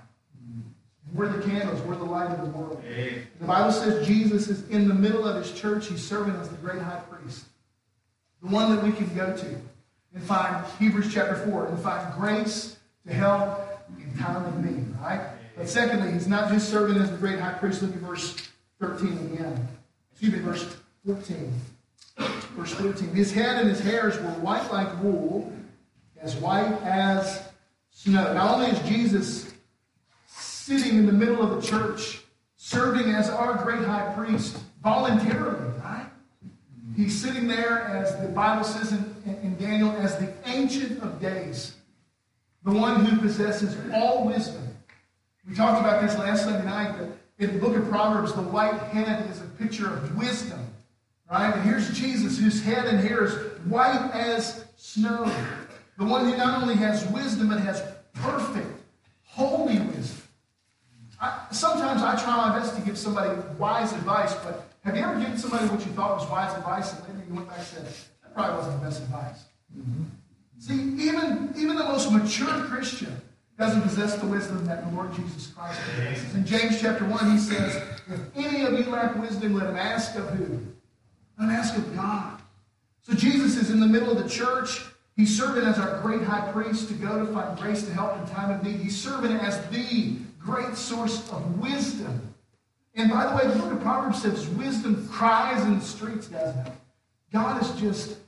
We're 1.13 1.29
the 1.29 1.43
candles, 1.49 1.81
we're 1.83 1.97
the 1.97 2.05
light 2.05 2.31
of 2.31 2.41
the 2.41 2.59
world. 2.59 2.83
The 3.41 3.47
Bible 3.47 3.71
says 3.73 4.07
Jesus 4.07 4.49
is 4.49 4.69
in 4.69 4.89
the 4.89 4.95
middle 4.95 5.27
of 5.29 5.37
his 5.37 5.53
church. 5.53 5.87
He's 5.87 6.03
serving 6.03 6.35
as 6.37 6.49
the 6.49 6.57
great 6.57 6.81
high 6.81 7.01
priest. 7.11 7.45
The 8.43 8.49
one 8.49 8.75
that 8.75 8.83
we 8.83 8.93
can 8.93 9.15
go 9.15 9.37
to 9.37 9.61
and 10.15 10.23
find 10.23 10.65
Hebrews 10.79 11.13
chapter 11.13 11.37
4 11.37 11.67
and 11.67 11.79
find 11.79 12.15
grace 12.15 12.79
to 13.07 13.13
help 13.13 13.85
in 13.99 14.19
time 14.19 14.45
of 14.45 14.65
need, 14.65 14.95
right? 15.01 15.21
But 15.57 15.69
secondly, 15.69 16.13
he's 16.13 16.27
not 16.27 16.51
just 16.51 16.69
serving 16.69 16.97
as 16.97 17.11
the 17.11 17.17
great 17.17 17.39
high 17.39 17.53
priest. 17.53 17.83
Look 17.83 17.93
at 17.93 17.99
verse 17.99 18.49
13 18.81 19.33
again. 19.33 19.69
Excuse 20.13 20.33
me, 20.33 20.39
verse 20.41 20.77
14. 21.07 21.53
Verse 22.17 22.73
14. 22.75 23.09
His 23.15 23.33
head 23.33 23.61
and 23.61 23.69
his 23.69 23.81
hairs 23.81 24.19
were 24.19 24.31
white 24.41 24.71
like 24.73 25.03
wool, 25.03 25.53
as 26.21 26.37
white 26.37 26.73
as 26.83 27.43
snow. 27.91 28.33
Not 28.33 28.55
only 28.55 28.71
is 28.71 28.79
Jesus 28.89 29.55
sitting 30.27 30.99
in 30.99 31.07
the 31.07 31.13
middle 31.13 31.43
of 31.43 31.61
the 31.61 31.67
church, 31.67 32.23
serving 32.57 33.13
as 33.13 33.29
our 33.29 33.63
great 33.63 33.85
high 33.85 34.13
priest 34.15 34.57
voluntarily, 34.83 35.69
right? 35.83 36.07
He's 36.97 37.21
sitting 37.21 37.47
there, 37.47 37.83
as 37.83 38.19
the 38.21 38.29
Bible 38.29 38.65
says 38.65 38.93
in, 38.93 39.15
in 39.43 39.57
Daniel, 39.59 39.91
as 39.93 40.17
the 40.19 40.33
Ancient 40.47 41.03
of 41.03 41.21
Days, 41.21 41.75
the 42.65 42.71
one 42.71 43.05
who 43.05 43.21
possesses 43.21 43.77
all 43.93 44.27
wisdom. 44.27 44.63
We 45.47 45.55
talked 45.55 45.81
about 45.81 46.01
this 46.01 46.19
last 46.19 46.45
Sunday 46.45 46.65
night, 46.65 46.97
in 47.39 47.55
the 47.55 47.59
book 47.59 47.77
of 47.77 47.89
Proverbs, 47.89 48.33
the 48.33 48.43
white 48.43 48.79
head 48.79 49.29
is 49.31 49.41
a 49.41 49.45
picture 49.45 49.93
of 49.93 50.17
wisdom. 50.17 50.61
Right? 51.31 51.53
And 51.53 51.63
here's 51.63 51.93
Jesus, 51.99 52.39
whose 52.39 52.63
head 52.63 52.87
and 52.87 53.01
hair 53.01 53.25
is 53.25 53.35
white 53.65 54.11
as 54.13 54.65
snow. 54.77 55.31
The 55.99 56.05
one 56.05 56.27
who 56.27 56.37
not 56.37 56.63
only 56.63 56.77
has 56.77 57.07
wisdom, 57.09 57.49
but 57.49 57.61
has 57.61 57.83
perfect, 58.15 58.69
holy 59.25 59.79
wisdom. 59.81 60.23
I, 61.21 61.47
sometimes 61.51 62.03
I 62.03 62.21
try 62.23 62.37
my 62.37 62.59
best 62.59 62.77
to 62.77 62.83
give 62.83 62.99
somebody 62.99 63.41
wise 63.59 63.93
advice, 63.93 64.35
but 64.35 64.69
have 64.85 64.97
you 64.97 65.03
ever 65.03 65.19
given 65.19 65.39
somebody 65.39 65.67
what 65.69 65.85
you 65.87 65.93
thought 65.93 66.19
was 66.21 66.29
wise 66.29 66.57
advice 66.57 66.93
and 66.93 67.03
later 67.03 67.27
you 67.29 67.35
went 67.35 67.49
back 67.49 67.59
and 67.59 67.67
said, 67.67 67.87
that 68.23 68.35
probably 68.35 68.57
wasn't 68.57 68.81
the 68.81 68.87
best 68.87 69.03
advice? 69.03 69.45
Mm-hmm. 69.77 70.03
See, 70.59 71.09
even, 71.09 71.53
even 71.57 71.77
the 71.77 71.85
most 71.85 72.13
mature 72.13 72.65
Christian 72.67 73.21
doesn't 73.59 73.83
possess 73.83 74.17
the 74.17 74.27
wisdom 74.27 74.65
that 74.67 74.85
the 74.85 74.97
Lord 74.97 75.15
Jesus 75.15 75.49
Christ 75.49 75.81
possesses. 75.91 76.35
In 76.35 76.45
James 76.45 76.81
chapter 76.81 77.05
1, 77.05 77.31
he 77.31 77.39
says, 77.39 77.77
If 78.09 78.21
any 78.37 78.65
of 78.65 78.73
you 78.73 78.91
lack 78.91 79.17
wisdom, 79.17 79.55
let 79.55 79.69
him 79.69 79.77
ask 79.77 80.17
of 80.17 80.29
who? 80.31 80.61
Let 81.39 81.49
him 81.49 81.51
ask 81.51 81.77
of 81.77 81.95
God. 81.95 82.41
So 83.03 83.13
Jesus 83.15 83.57
is 83.57 83.71
in 83.71 83.81
the 83.81 83.87
middle 83.87 84.11
of 84.11 84.23
the 84.23 84.29
church. 84.29 84.81
He's 85.15 85.37
serving 85.37 85.65
as 85.65 85.79
our 85.79 86.01
great 86.01 86.23
high 86.23 86.51
priest 86.51 86.89
to 86.89 86.95
go 86.95 87.25
to 87.25 87.33
find 87.33 87.57
grace 87.59 87.85
to 87.85 87.93
help 87.93 88.19
in 88.19 88.27
time 88.35 88.51
of 88.51 88.65
need. 88.65 88.81
He's 88.81 89.01
serving 89.01 89.33
as 89.33 89.65
the 89.69 90.17
great 90.41 90.75
source 90.75 91.31
of 91.31 91.61
wisdom. 91.61 92.35
And 92.97 93.11
by 93.11 93.27
the 93.27 93.37
way, 93.37 93.53
the 93.53 93.59
book 93.61 93.73
of 93.73 93.81
Proverbs 93.81 94.23
says 94.23 94.49
wisdom 94.49 95.09
cries 95.09 95.63
in 95.65 95.79
the 95.79 95.85
streets, 95.85 96.27
doesn't? 96.27 96.73
God 97.33 97.63
is 97.63 97.71
just 97.81 98.19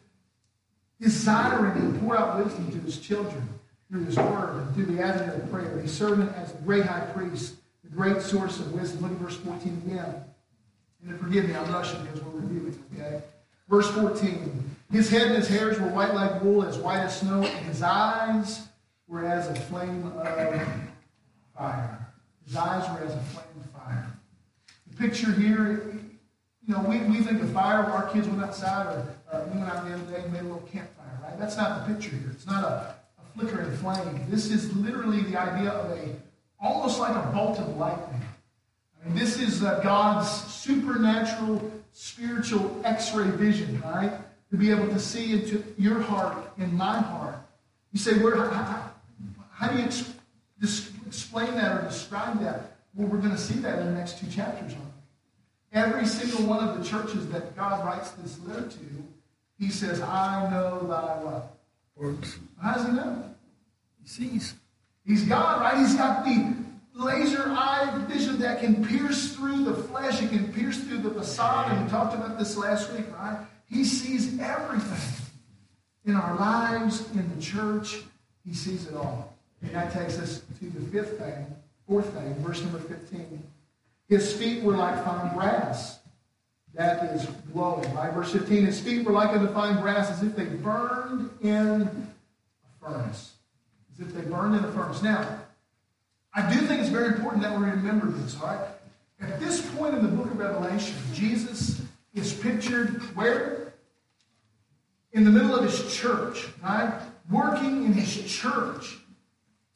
desiring 1.00 1.92
to 1.92 1.99
pour 2.00 2.16
out 2.16 2.45
wisdom 2.45 2.71
to 2.71 2.78
his 2.78 2.99
children 2.99 3.49
through 3.90 4.05
his 4.05 4.16
word 4.16 4.62
and 4.62 4.75
through 4.75 4.87
the 4.87 5.02
avenue 5.02 5.35
of 5.35 5.50
prayer. 5.50 5.81
He's 5.81 5.93
serving 5.93 6.28
as 6.31 6.52
the 6.52 6.62
great 6.62 6.85
high 6.85 7.07
priest, 7.12 7.57
the 7.85 7.90
great 7.90 8.21
source 8.21 8.59
of 8.59 8.73
wisdom. 8.73 9.02
Look 9.02 9.12
at 9.12 9.19
verse 9.19 9.37
14 9.37 9.83
again. 9.87 10.25
And 11.07 11.21
forgive 11.21 11.47
me, 11.49 11.55
I'm 11.55 11.73
rushing 11.73 12.02
because 12.02 12.21
we're 12.23 12.40
reviewing, 12.40 12.85
okay? 12.95 13.23
Verse 13.69 13.90
14. 13.93 14.76
His 14.90 15.11
head 15.11 15.28
and 15.28 15.37
his 15.37 15.49
hairs 15.49 15.78
were 15.81 15.88
white 15.88 16.14
like 16.14 16.43
wool, 16.43 16.64
as 16.64 16.78
white 16.78 17.00
as 17.00 17.21
snow, 17.21 17.43
and 17.43 17.66
his 17.66 17.83
eyes 17.83 18.66
were 19.09 19.25
as 19.25 19.49
a 19.49 19.55
flame 19.55 20.07
of 20.16 20.88
fire. 21.57 22.07
His 22.45 22.57
eyes 22.57 22.88
were 22.90 23.05
as 23.07 23.14
a 23.14 23.21
flame 23.21 23.45
of 23.61 23.71
fire. 23.71 24.07
The 24.90 24.97
picture 24.97 25.33
here, 25.33 25.93
you 26.66 26.75
know, 26.75 26.83
we, 26.83 26.99
we 27.00 27.23
think 27.23 27.43
of 27.43 27.52
fire, 27.52 27.85
our 27.85 28.09
kids 28.11 28.28
went 28.28 28.43
outside, 28.43 28.87
or 28.87 29.07
uh, 29.33 29.45
we 29.52 29.59
went 29.59 29.71
out 29.71 29.87
the 29.87 29.95
other 29.95 30.05
day 30.05 30.23
and 30.23 30.33
made 30.33 30.40
a 30.40 30.45
little 30.45 30.69
campfire, 30.73 31.19
right? 31.23 31.38
That's 31.38 31.57
not 31.57 31.87
the 31.87 31.95
picture 31.95 32.11
here. 32.11 32.31
It's 32.33 32.47
not 32.47 32.64
a, 32.64 32.66
a 32.66 32.95
flickering 33.37 33.71
flame. 33.76 34.25
This 34.28 34.50
is 34.50 34.75
literally 34.76 35.21
the 35.23 35.38
idea 35.38 35.71
of 35.71 35.90
a, 35.90 36.14
almost 36.61 36.99
like 36.99 37.14
a 37.14 37.28
bolt 37.31 37.59
of 37.59 37.76
lightning. 37.76 38.21
I 39.05 39.09
mean, 39.09 39.19
this 39.19 39.38
is 39.38 39.62
uh, 39.62 39.81
God's 39.81 40.28
supernatural, 40.28 41.71
spiritual 41.93 42.81
x-ray 42.85 43.28
vision, 43.31 43.81
right? 43.83 44.12
To 44.50 44.57
be 44.57 44.71
able 44.71 44.88
to 44.88 44.99
see 44.99 45.33
into 45.35 45.62
your 45.76 46.00
heart 46.00 46.37
and 46.59 46.73
my 46.73 46.99
heart. 46.99 47.37
You 47.93 47.99
say, 47.99 48.19
where, 48.19 48.37
how, 48.37 48.90
how 49.52 49.69
do 49.69 49.78
you 49.78 49.85
ex- 49.85 50.12
explain 51.07 51.55
that 51.55 51.81
or 51.81 51.88
describe 51.88 52.40
that? 52.40 52.76
Well, 52.95 53.09
we're 53.09 53.19
going 53.19 53.31
to 53.33 53.38
see 53.38 53.59
that 53.61 53.78
in 53.81 53.87
the 53.87 53.93
next 53.93 54.19
two 54.19 54.26
chapters 54.28 54.73
on 54.73 54.93
Every 55.73 56.07
single 56.07 56.47
one 56.47 56.66
of 56.66 56.78
the 56.78 56.88
churches 56.88 57.28
that 57.28 57.55
God 57.55 57.85
writes 57.85 58.12
this 58.12 58.38
letter 58.47 58.66
to, 58.66 58.78
he 59.59 59.69
says, 59.69 60.00
I 60.00 60.49
know 60.50 60.87
thy 60.87 61.23
what? 61.23 61.55
Works. 61.96 62.38
How 62.62 62.74
does 62.74 62.86
he 62.86 62.92
know? 62.92 63.24
He 64.02 64.08
sees. 64.08 64.54
He's 65.04 65.24
God, 65.24 65.60
right? 65.60 65.78
He's 65.78 65.94
got 65.94 66.24
the 66.24 66.54
laser 66.94 67.44
eye 67.48 68.04
vision 68.08 68.38
that 68.40 68.60
can 68.60 68.84
pierce 68.84 69.34
through 69.34 69.64
the 69.64 69.74
flesh. 69.74 70.22
It 70.22 70.30
can 70.30 70.52
pierce 70.52 70.78
through 70.78 70.98
the 70.98 71.10
facade. 71.10 71.72
And 71.72 71.84
we 71.84 71.90
talked 71.90 72.14
about 72.14 72.38
this 72.38 72.56
last 72.56 72.92
week, 72.92 73.06
right? 73.16 73.38
He 73.66 73.84
sees 73.84 74.38
everything 74.40 75.26
in 76.04 76.14
our 76.14 76.36
lives, 76.36 77.10
in 77.12 77.34
the 77.34 77.42
church. 77.42 78.02
He 78.44 78.54
sees 78.54 78.86
it 78.86 78.94
all. 78.94 79.34
And 79.62 79.74
that 79.74 79.92
takes 79.92 80.18
us 80.18 80.42
to 80.58 80.64
the 80.66 80.80
fifth 80.90 81.18
thing, 81.18 81.46
fourth 81.86 82.12
thing, 82.12 82.34
verse 82.36 82.60
number 82.62 82.78
15. 82.78 83.42
His 84.08 84.32
feet 84.32 84.62
were 84.62 84.76
like 84.76 85.02
fine 85.04 85.34
brass. 85.34 85.98
That 86.76 87.14
is 87.14 87.26
glowing, 87.52 87.92
right? 87.95 88.12
Verse 88.12 88.33
15, 88.33 88.66
his 88.66 88.78
feet 88.78 89.06
were 89.06 89.12
like 89.12 89.30
unto 89.30 89.52
fine 89.52 89.80
brass, 89.80 90.11
as 90.11 90.23
if 90.23 90.37
they 90.37 90.45
burned 90.45 91.30
in 91.40 91.83
a 91.83 92.85
furnace. 92.85 93.33
As 93.95 94.06
if 94.06 94.12
they 94.12 94.21
burned 94.21 94.54
in 94.56 94.64
a 94.64 94.71
furnace. 94.73 95.02
Now, 95.02 95.40
I 96.35 96.52
do 96.52 96.61
think 96.66 96.83
it's 96.83 96.90
very 96.90 97.06
important 97.06 97.42
that 97.42 97.59
we 97.59 97.64
remember 97.64 98.09
this, 98.09 98.38
all 98.38 98.49
right? 98.49 98.61
At 99.23 99.40
this 99.40 99.64
point 99.75 99.95
in 99.95 100.02
the 100.02 100.09
book 100.09 100.26
of 100.26 100.38
Revelation, 100.38 100.97
Jesus 101.14 101.80
is 102.12 102.35
pictured 102.35 103.00
where? 103.16 103.73
In 105.12 105.25
the 105.25 105.30
middle 105.30 105.56
of 105.56 105.64
his 105.64 105.95
church, 105.97 106.47
right? 106.62 106.92
Working 107.30 107.87
in 107.87 107.95
his 107.95 108.23
church. 108.30 108.99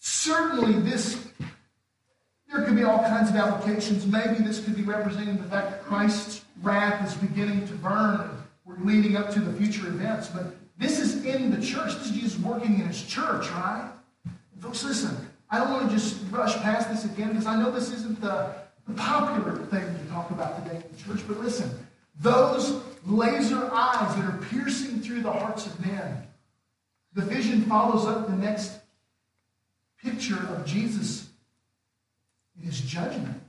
Certainly, 0.01 0.81
this 0.81 1.27
there 2.53 2.65
could 2.65 2.77
be 2.77 2.85
all 2.85 2.99
kinds 2.99 3.31
of 3.31 3.37
applications. 3.37 4.07
Maybe 4.07 4.43
this 4.43 4.63
could 4.63 4.77
be 4.77 4.83
representing 4.83 5.37
the 5.37 5.45
fact 5.45 5.71
that 5.71 5.85
Christ's 5.85 6.40
wrath 6.63 7.07
is 7.07 7.15
beginning 7.15 7.67
to 7.69 7.75
burn. 7.75 8.31
We're 8.65 8.79
leading 8.79 9.17
up 9.17 9.31
to 9.31 9.41
the 9.41 9.53
future 9.53 9.87
events. 9.87 10.29
But 10.29 10.55
this 10.79 10.99
is 10.99 11.25
in 11.25 11.51
the 11.51 11.65
church. 11.65 11.95
This 11.95 12.07
is 12.07 12.13
Jesus 12.13 12.39
working 12.41 12.75
in 12.81 12.87
his 12.87 13.03
church, 13.03 13.49
right? 13.51 13.91
Folks, 14.61 14.85
listen. 14.85 15.17
I 15.51 15.59
don't 15.59 15.71
want 15.73 15.91
to 15.91 15.97
just 15.97 16.21
rush 16.31 16.57
past 16.59 16.89
this 16.89 17.05
again 17.05 17.31
because 17.31 17.47
I 17.47 17.57
know 17.57 17.71
this 17.71 17.91
isn't 17.93 18.21
the, 18.21 18.55
the 18.87 18.95
popular 18.95 19.57
thing 19.67 19.99
to 19.99 20.05
talk 20.11 20.31
about 20.31 20.63
today 20.63 20.77
in 20.77 20.97
the 20.97 21.03
church. 21.03 21.27
But 21.27 21.41
listen, 21.41 21.71
those 22.21 22.81
laser 23.05 23.69
eyes 23.73 24.15
that 24.17 24.25
are 24.25 24.39
piercing 24.51 25.01
through 25.01 25.23
the 25.23 25.33
hearts 25.33 25.67
of 25.67 25.85
men, 25.85 26.23
the 27.15 27.23
vision 27.23 27.63
follows 27.63 28.07
up 28.07 28.29
the 28.29 28.37
next 28.37 28.79
picture 30.03 30.39
of 30.51 30.65
Jesus 30.65 31.29
in 32.57 32.67
his 32.67 32.81
judgment. 32.81 33.41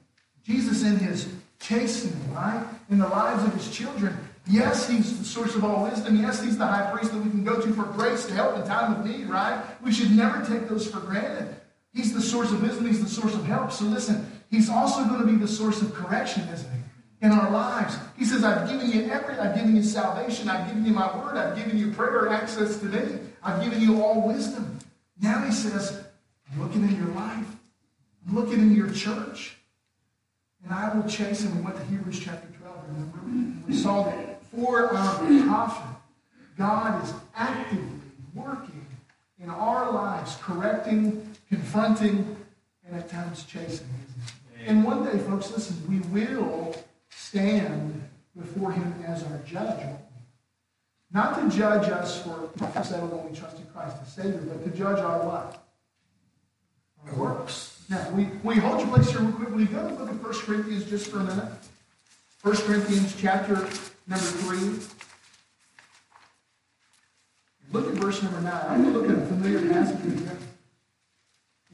Jesus 0.44 0.84
in 0.84 0.98
his 0.98 1.32
chastening, 1.60 2.34
right? 2.34 2.66
In 2.92 3.00
the 3.00 3.08
lives 3.08 3.44
of 3.44 3.54
his 3.54 3.70
children. 3.72 4.18
Yes, 4.48 4.90
he's 4.90 5.18
the 5.18 5.24
source 5.24 5.56
of 5.56 5.64
all 5.64 5.84
wisdom. 5.84 6.18
Yes, 6.18 6.44
he's 6.44 6.58
the 6.58 6.66
high 6.66 6.92
priest 6.92 7.14
that 7.14 7.24
we 7.24 7.30
can 7.30 7.44
go 7.44 7.60
to 7.60 7.74
for 7.74 7.84
grace 7.84 8.26
to 8.26 8.34
help 8.34 8.58
in 8.58 8.64
time 8.64 9.00
of 9.00 9.06
need, 9.06 9.28
right? 9.28 9.64
We 9.82 9.92
should 9.92 10.12
never 10.12 10.46
take 10.46 10.68
those 10.68 10.88
for 10.88 11.00
granted. 11.00 11.56
He's 11.94 12.14
the 12.14 12.22
source 12.22 12.52
of 12.52 12.62
wisdom. 12.62 12.88
He's 12.88 13.02
the 13.02 13.10
source 13.10 13.34
of 13.34 13.46
help. 13.46 13.72
So 13.72 13.86
listen, 13.86 14.30
he's 14.50 14.70
also 14.70 15.06
going 15.06 15.22
to 15.22 15.28
be 15.28 15.36
the 15.36 15.48
source 15.48 15.82
of 15.82 15.94
correction, 15.94 16.44
isn't 16.50 16.70
he? 16.70 17.26
In 17.26 17.32
our 17.32 17.50
lives. 17.52 17.98
He 18.18 18.26
says, 18.26 18.44
I've 18.44 18.68
given 18.68 18.90
you 18.90 19.12
everything. 19.12 19.40
I've 19.40 19.56
given 19.56 19.76
you 19.76 19.84
salvation. 19.84 20.50
I've 20.50 20.68
given 20.68 20.86
you 20.86 20.92
my 20.92 21.16
word. 21.18 21.38
I've 21.38 21.56
given 21.56 21.78
you 21.78 21.92
prayer 21.92 22.30
access 22.30 22.78
to 22.80 22.86
me. 22.86 23.20
I've 23.44 23.64
given 23.64 23.80
you 23.80 24.04
all 24.04 24.28
wisdom. 24.28 24.80
Now 25.22 25.44
he 25.46 25.52
says, 25.52 26.04
I'm 26.52 26.62
looking 26.62 26.84
in 26.84 26.96
your 26.98 27.14
life. 27.14 27.46
I'm 28.28 28.36
looking 28.36 28.60
in 28.60 28.76
your 28.76 28.92
church. 28.92 29.56
And 30.64 30.74
I 30.74 30.94
will 30.96 31.08
chase 31.08 31.42
him. 31.42 31.56
We 31.58 31.62
went 31.62 31.78
to 31.78 31.84
Hebrews 31.86 32.20
chapter 32.20 32.48
12, 32.48 32.50
remember? 32.50 32.51
We 33.68 33.76
saw 33.76 34.04
that 34.04 34.44
for 34.46 34.94
our 34.94 35.16
profit, 35.48 35.98
God 36.58 37.04
is 37.04 37.14
actively 37.36 37.88
working 38.34 38.86
in 39.40 39.50
our 39.50 39.92
lives, 39.92 40.38
correcting, 40.42 41.36
confronting, 41.50 42.36
and 42.86 42.96
at 42.96 43.10
times 43.10 43.44
chasing. 43.44 43.88
And 44.66 44.84
one 44.84 45.04
day, 45.04 45.18
folks, 45.20 45.52
listen, 45.52 45.78
we 45.90 46.00
will 46.10 46.76
stand 47.10 48.08
before 48.38 48.72
him 48.72 48.94
as 49.08 49.24
our 49.24 49.40
judge. 49.46 49.84
Not 51.14 51.40
to 51.40 51.58
judge 51.58 51.90
us 51.90 52.22
for 52.22 52.50
settled 52.84 53.12
we 53.30 53.36
trusted 53.36 53.72
Christ 53.74 53.98
as 54.02 54.14
Savior, 54.14 54.42
but 54.42 54.64
to 54.64 54.70
judge 54.78 55.00
our 55.00 55.26
what? 55.26 55.64
Our 57.08 57.16
works. 57.16 57.84
Now, 57.90 58.10
we, 58.12 58.30
we 58.44 58.56
hold 58.56 58.80
your 58.80 58.90
place 58.90 59.10
here 59.12 59.20
real 59.20 59.34
quick. 59.34 59.50
Will 59.50 59.60
go 59.66 59.90
to 59.90 59.96
book 59.96 60.10
of 60.10 60.24
1 60.24 60.34
Corinthians 60.34 60.86
just 60.86 61.12
for 61.12 61.20
a 61.20 61.24
minute? 61.24 61.52
1 62.44 62.56
Corinthians 62.58 63.16
chapter 63.22 63.54
number 64.08 64.26
3. 64.26 64.80
Look 67.72 67.88
at 67.88 67.94
verse 68.02 68.24
number 68.24 68.42
9. 68.42 68.52
I'm 68.68 68.82
going 68.82 68.94
to 68.94 69.00
look 69.00 69.10
at 69.12 69.24
a 69.24 69.28
familiar 69.28 69.72
passage 69.72 70.02
here. 70.04 70.38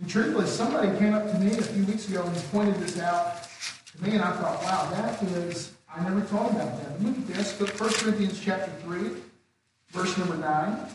And 0.02 0.10
truthfully, 0.10 0.46
somebody 0.46 0.96
came 1.00 1.14
up 1.14 1.32
to 1.32 1.40
me 1.40 1.58
a 1.58 1.62
few 1.62 1.86
weeks 1.86 2.10
ago 2.10 2.22
and 2.24 2.36
pointed 2.52 2.76
this 2.76 3.00
out 3.00 3.48
to 3.94 4.04
me, 4.04 4.12
and 4.12 4.22
I 4.22 4.32
thought, 4.34 4.62
wow, 4.62 4.90
that 4.92 5.24
is, 5.24 5.72
I 5.90 6.04
never 6.04 6.20
thought 6.20 6.52
about 6.52 6.78
that. 6.84 7.02
Look 7.02 7.16
at 7.16 7.28
this. 7.28 7.60
Look, 7.62 7.70
1 7.80 7.90
Corinthians 7.94 8.38
chapter 8.38 8.72
3, 8.84 9.12
verse 9.92 10.18
number 10.18 10.36
9. 10.36 10.90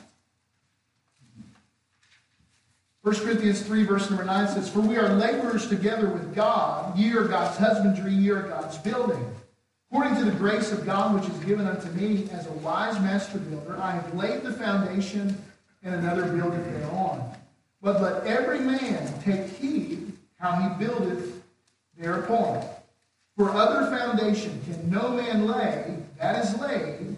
1 3.01 3.15
Corinthians 3.15 3.63
3, 3.63 3.85
verse 3.85 4.11
number 4.11 4.25
9 4.25 4.49
says, 4.49 4.69
For 4.69 4.81
we 4.81 4.99
are 4.99 5.09
laborers 5.15 5.67
together 5.67 6.09
with 6.11 6.35
God. 6.35 6.97
Ye 6.99 7.15
are 7.15 7.25
God's 7.27 7.57
husbandry, 7.57 8.13
ye 8.13 8.31
are 8.31 8.43
God's 8.43 8.77
building. 8.77 9.35
According 9.93 10.17
to 10.25 10.25
the 10.25 10.39
grace 10.39 10.73
of 10.73 10.87
God 10.87 11.15
which 11.15 11.29
is 11.29 11.45
given 11.45 11.67
unto 11.67 11.87
me 11.91 12.27
as 12.33 12.47
a 12.47 12.53
wise 12.53 12.99
master 13.01 13.37
builder, 13.37 13.77
I 13.79 13.91
have 13.91 14.15
laid 14.15 14.43
the 14.43 14.51
foundation, 14.51 15.37
and 15.83 15.95
another 15.95 16.33
buildeth 16.33 16.65
thereon. 16.65 17.23
But 17.83 18.01
let 18.01 18.27
every 18.27 18.61
man 18.61 19.13
take 19.21 19.49
heed 19.49 20.11
how 20.39 20.53
he 20.53 20.83
buildeth 20.83 21.43
thereupon. 21.99 22.65
For 23.37 23.51
other 23.51 23.95
foundation 23.95 24.63
can 24.65 24.91
no 24.91 25.11
man 25.11 25.47
lay, 25.47 25.99
that 26.19 26.43
is 26.43 26.59
laid, 26.59 27.15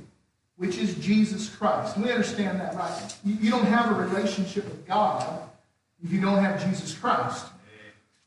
which 0.57 0.77
is 0.77 0.97
Jesus 0.97 1.49
Christ. 1.49 1.97
We 1.97 2.11
understand 2.11 2.59
that, 2.59 2.75
right? 2.75 3.17
You 3.25 3.53
don't 3.53 3.67
have 3.67 3.93
a 3.93 4.03
relationship 4.03 4.65
with 4.65 4.85
God 4.85 5.49
if 6.03 6.13
you 6.13 6.21
don't 6.21 6.43
have 6.43 6.69
Jesus 6.69 6.93
Christ. 6.93 7.47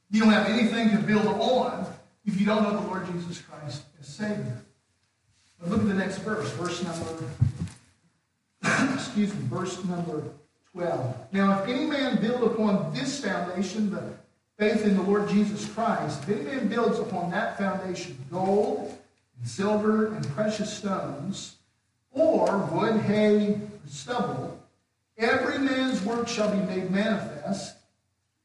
You 0.10 0.22
don't 0.22 0.32
have 0.32 0.48
anything 0.48 0.92
to 0.92 1.00
build 1.00 1.28
on 1.28 1.86
if 2.26 2.40
you 2.40 2.46
don't 2.46 2.64
know 2.64 2.80
the 2.80 2.88
Lord 2.88 3.06
Jesus 3.08 3.42
Christ 3.42 3.84
Savior. 4.08 4.62
But 5.60 5.70
look 5.70 5.82
at 5.82 5.88
the 5.88 5.94
next 5.94 6.20
verse, 6.20 6.50
verse 6.52 6.84
number, 6.84 7.24
excuse 8.94 9.34
me, 9.34 9.42
verse 9.44 9.84
number 9.86 10.24
12. 10.72 11.34
Now, 11.34 11.62
if 11.62 11.68
any 11.68 11.86
man 11.86 12.22
build 12.22 12.44
upon 12.44 12.94
this 12.94 13.24
foundation, 13.24 13.92
the 13.92 14.04
faith 14.58 14.86
in 14.86 14.96
the 14.96 15.04
Lord 15.04 15.28
Jesus 15.30 15.70
Christ, 15.74 16.24
if 16.24 16.30
any 16.30 16.44
man 16.44 16.68
builds 16.68 17.00
upon 17.00 17.32
that 17.32 17.58
foundation 17.58 18.18
gold 18.32 18.98
and 19.38 19.48
silver 19.48 20.08
and 20.08 20.28
precious 20.30 20.76
stones, 20.76 21.58
or 22.12 22.58
wood, 22.72 23.02
hay, 23.02 23.60
stubble, 23.88 24.58
every 25.18 25.60
man's 25.60 26.02
work 26.04 26.28
shall 26.28 26.50
be 26.50 26.62
made 26.66 26.90
manifest, 26.90 27.76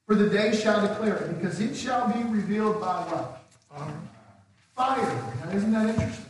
for 0.07 0.14
the 0.16 0.28
day 0.28 0.54
shall 0.54 0.87
declare 0.87 1.16
it, 1.16 1.38
because 1.38 1.61
it 1.61 1.76
shall 1.76 2.12
be 2.12 2.23
revealed 2.25 2.81
by 2.81 3.02
what? 3.04 4.12
Fire. 4.83 5.23
Now, 5.45 5.53
isn't 5.53 5.71
that 5.71 5.89
interesting? 5.91 6.25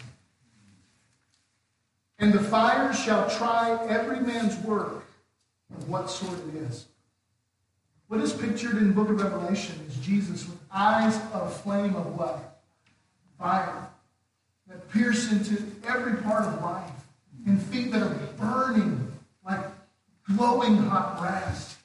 And 2.18 2.35
the 2.35 2.38
fire 2.38 2.92
shall 2.92 3.30
try 3.30 3.82
every 3.88 4.21
man's 4.21 4.59
work 4.59 5.06
of 5.75 5.88
what 5.88 6.11
sort 6.11 6.38
it 6.49 6.56
is. 6.68 6.85
What 8.09 8.21
is 8.21 8.35
pictured 8.35 8.76
in 8.76 8.88
the 8.88 8.92
book 8.92 9.09
of 9.09 9.23
Revelation 9.23 9.75
is 9.88 9.97
Jesus 9.97 10.47
with 10.47 10.59
eyes 10.71 11.18
of 11.32 11.62
flame 11.62 11.97
of 11.97 12.18
what? 12.18 12.61
Fire. 13.38 13.88
That 14.68 14.87
pierce 14.90 15.32
into 15.32 15.56
every 15.88 16.16
part 16.16 16.44
of 16.44 16.61
life. 16.61 16.90
And 17.47 17.61
feet 17.61 17.90
that 17.92 18.02
are 18.02 18.14
burning 18.38 19.12
like 19.47 19.64
glowing 20.37 20.76
hot 20.76 21.18
brass. 21.18 21.78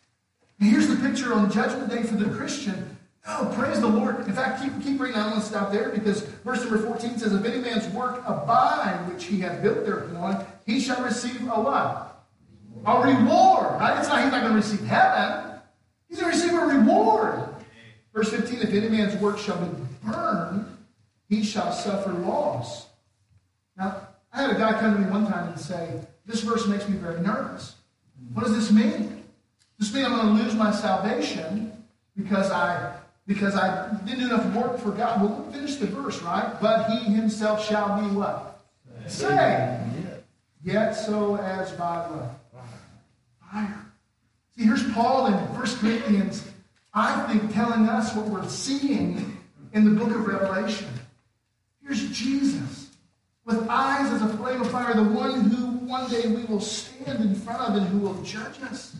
And 0.59 0.69
here's 0.69 0.89
the 0.89 0.97
picture 0.97 1.33
on 1.33 1.49
Judgment 1.49 1.89
Day 1.89 2.03
for 2.03 2.15
the 2.15 2.29
Christian. 2.35 2.96
Oh, 3.29 3.53
praise 3.57 3.81
the 3.81 3.87
Lord. 3.87 4.25
In 4.25 4.31
fact, 4.31 4.63
keep, 4.63 4.71
keep 4.81 5.01
reading. 5.01 5.17
I'm 5.17 5.31
going 5.31 5.41
to 5.41 5.45
stop 5.45 5.69
there 5.69 5.89
because 5.89 6.21
verse 6.21 6.61
number 6.61 6.77
14 6.77 7.19
says, 7.19 7.33
If 7.33 7.43
any 7.43 7.59
man's 7.59 7.85
work 7.93 8.23
abide 8.25 9.05
which 9.11 9.25
he 9.25 9.41
hath 9.41 9.61
built 9.61 9.85
thereupon, 9.85 10.45
he 10.65 10.79
shall 10.79 11.03
receive 11.03 11.41
a 11.41 11.59
what? 11.59 12.25
A 12.85 13.01
reward. 13.01 13.81
Right? 13.81 13.99
It's 13.99 14.07
not, 14.07 14.23
he's 14.23 14.31
not 14.31 14.41
going 14.41 14.53
to 14.53 14.57
receive 14.57 14.79
heaven. 14.87 15.59
He's 16.07 16.21
going 16.21 16.31
to 16.31 16.37
receive 16.37 16.57
a 16.57 16.65
reward. 16.65 17.49
Verse 18.13 18.29
15, 18.29 18.61
If 18.61 18.69
any 18.73 18.87
man's 18.87 19.19
work 19.21 19.37
shall 19.37 19.57
be 19.57 19.75
burned, 20.05 20.65
he 21.27 21.43
shall 21.43 21.73
suffer 21.73 22.13
loss. 22.13 22.87
Now, 23.77 24.07
I 24.31 24.43
had 24.43 24.51
a 24.51 24.55
guy 24.55 24.79
come 24.79 24.93
to 24.93 24.99
me 25.01 25.11
one 25.11 25.27
time 25.27 25.49
and 25.49 25.59
say, 25.59 25.99
This 26.25 26.41
verse 26.41 26.65
makes 26.65 26.87
me 26.87 26.95
very 26.95 27.19
nervous. 27.19 27.75
What 28.33 28.45
does 28.45 28.55
this 28.55 28.71
mean? 28.71 29.21
Does 29.77 29.91
this 29.91 29.93
mean 29.93 30.05
I'm 30.05 30.15
going 30.15 30.37
to 30.37 30.43
lose 30.43 30.55
my 30.55 30.71
salvation 30.71 31.73
because 32.15 32.49
I 32.51 32.95
because 33.27 33.55
I 33.55 33.93
didn't 34.05 34.21
do 34.21 34.25
enough 34.33 34.55
work 34.55 34.79
for 34.79 34.91
God. 34.91 35.21
Well, 35.21 35.51
finish 35.51 35.75
the 35.75 35.87
verse, 35.87 36.21
right? 36.21 36.59
But 36.61 36.89
he 36.89 37.13
himself 37.13 37.63
shall 37.67 38.01
be 38.01 38.15
what? 38.15 38.61
Saved. 39.05 39.83
Yet 40.63 40.93
so 40.93 41.35
as 41.35 41.71
by 41.73 41.97
what? 42.07 42.63
Fire. 43.51 43.85
See, 44.55 44.63
here's 44.63 44.89
Paul 44.93 45.27
in 45.27 45.33
1 45.33 45.65
Corinthians, 45.77 46.49
I 46.93 47.27
think, 47.27 47.53
telling 47.53 47.87
us 47.87 48.15
what 48.15 48.25
we're 48.25 48.47
seeing 48.47 49.37
in 49.73 49.85
the 49.85 49.91
book 49.91 50.09
of 50.09 50.25
Revelation. 50.25 50.87
Here's 51.83 52.09
Jesus 52.09 52.87
with 53.47 53.65
eyes 53.69 54.11
as 54.11 54.21
a 54.21 54.37
flame 54.37 54.61
of 54.61 54.69
fire, 54.69 54.93
the 54.93 55.03
one 55.03 55.39
who 55.49 55.67
one 55.87 56.09
day 56.09 56.27
we 56.27 56.43
will 56.43 56.59
stand 56.59 57.21
in 57.21 57.33
front 57.33 57.61
of 57.61 57.75
and 57.75 57.87
who 57.87 57.99
will 57.99 58.21
judge 58.21 58.61
us. 58.63 58.97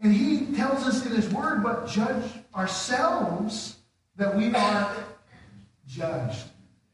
And 0.00 0.12
he 0.12 0.54
tells 0.54 0.86
us 0.86 1.04
in 1.04 1.12
his 1.12 1.28
word, 1.30 1.62
but 1.62 1.88
judge 1.88 2.24
ourselves 2.54 3.76
that 4.16 4.36
we 4.36 4.54
are 4.54 4.94
judged. 5.86 6.44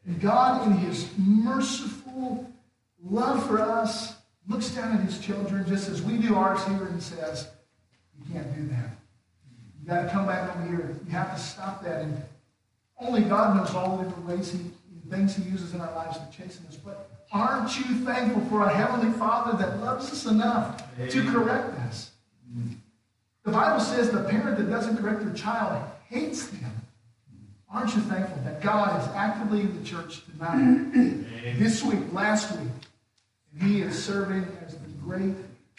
And 0.06 0.20
God, 0.20 0.66
in 0.66 0.72
his 0.78 1.08
merciful 1.18 2.50
love 3.02 3.46
for 3.46 3.60
us, 3.60 4.16
looks 4.48 4.70
down 4.70 4.96
at 4.96 5.04
his 5.04 5.18
children 5.18 5.66
just 5.66 5.88
as 5.88 6.02
we 6.02 6.18
do 6.18 6.34
ours 6.34 6.64
here 6.66 6.86
and 6.86 7.02
says, 7.02 7.48
You 8.18 8.34
can't 8.34 8.54
do 8.54 8.66
that. 8.68 8.90
You 9.80 9.88
got 9.88 10.02
to 10.02 10.08
come 10.08 10.26
back 10.26 10.54
over 10.56 10.66
here. 10.66 10.96
You 11.06 11.10
have 11.12 11.34
to 11.34 11.40
stop 11.40 11.82
that. 11.84 12.02
And 12.02 12.22
only 12.98 13.22
God 13.22 13.56
knows 13.56 13.74
all 13.74 13.98
the 13.98 14.04
different 14.04 14.28
ways 14.28 14.52
he, 14.52 14.60
things 15.10 15.36
he 15.36 15.42
uses 15.44 15.74
in 15.74 15.80
our 15.80 15.94
lives 15.94 16.18
to 16.18 16.36
chasten 16.36 16.66
us. 16.66 16.76
But 16.76 17.10
aren't 17.32 17.76
you 17.78 17.84
thankful 18.04 18.44
for 18.46 18.64
a 18.64 18.68
heavenly 18.68 19.16
Father 19.18 19.56
that 19.58 19.80
loves 19.80 20.10
us 20.10 20.26
enough 20.26 20.82
Amen. 20.96 21.10
to 21.10 21.30
correct 21.30 21.78
us? 21.80 22.10
The 23.44 23.52
Bible 23.52 23.80
says 23.80 24.10
the 24.10 24.24
parent 24.24 24.56
that 24.56 24.70
doesn't 24.70 24.96
correct 24.96 25.22
their 25.22 25.34
child 25.34 25.84
hates 26.08 26.48
them. 26.48 26.72
Aren't 27.70 27.94
you 27.94 28.02
thankful 28.02 28.40
that 28.44 28.62
God 28.62 29.00
is 29.02 29.08
actively 29.14 29.60
in 29.60 29.78
the 29.78 29.84
church 29.84 30.22
tonight, 30.26 31.58
this 31.58 31.82
week, 31.82 32.00
last 32.12 32.58
week, 32.58 32.70
and 33.52 33.68
He 33.68 33.82
is 33.82 34.02
serving 34.02 34.46
as 34.64 34.74
the 34.76 34.88
great 35.04 35.34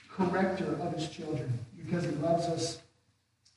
corrector 0.10 0.76
of 0.82 0.94
His 0.94 1.10
children 1.10 1.58
because 1.78 2.04
He 2.04 2.12
loves 2.12 2.46
us 2.46 2.82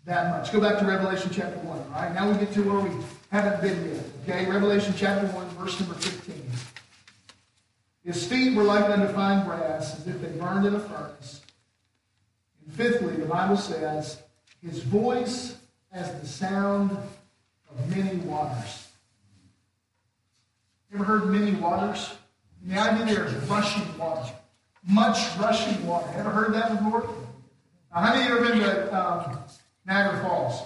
that 0.07 0.31
much. 0.31 0.53
Go 0.53 0.61
back 0.61 0.79
to 0.79 0.87
Revelation 0.87 1.31
chapter 1.33 1.59
1. 1.59 1.79
All 1.79 1.87
right, 1.90 2.14
now 2.14 2.31
we 2.31 2.38
get 2.38 2.53
to 2.55 2.62
where 2.62 2.81
we 2.81 2.90
haven't 3.31 3.61
been 3.61 3.94
yet. 3.94 4.05
Okay, 4.23 4.51
Revelation 4.51 4.94
chapter 4.97 5.27
1, 5.27 5.49
verse 5.51 5.79
number 5.81 5.94
15. 5.94 6.42
His 8.05 8.27
feet 8.27 8.57
were 8.57 8.62
like 8.62 8.85
unto 8.85 9.12
fine 9.12 9.44
brass, 9.44 9.99
as 9.99 10.07
if 10.07 10.21
they 10.23 10.29
burned 10.29 10.64
in 10.64 10.75
a 10.75 10.81
furnace. 10.81 11.42
Fifthly, 12.72 13.16
the 13.16 13.26
Bible 13.26 13.57
says, 13.57 14.22
his 14.62 14.83
voice 14.83 15.57
as 15.92 16.20
the 16.20 16.26
sound 16.26 16.90
of 16.90 17.96
many 17.96 18.16
waters. 18.18 18.88
Ever 20.92 21.04
heard 21.04 21.26
many 21.26 21.52
waters? 21.52 22.14
The 22.64 22.78
idea 22.78 23.14
there 23.14 23.24
is 23.26 23.35
rushing 23.48 23.98
water. 23.98 24.33
Much 24.87 25.18
rushing 25.38 25.87
water. 25.87 26.11
Ever 26.16 26.31
heard 26.31 26.54
that 26.54 26.70
before? 26.70 27.02
Now, 27.94 28.00
how 28.00 28.14
many 28.14 28.24
of 28.24 28.31
you 28.31 28.37
ever 28.38 28.48
been 28.48 28.61
to 28.61 28.96
um, 28.96 29.38
Niagara 29.87 30.22
Falls? 30.22 30.62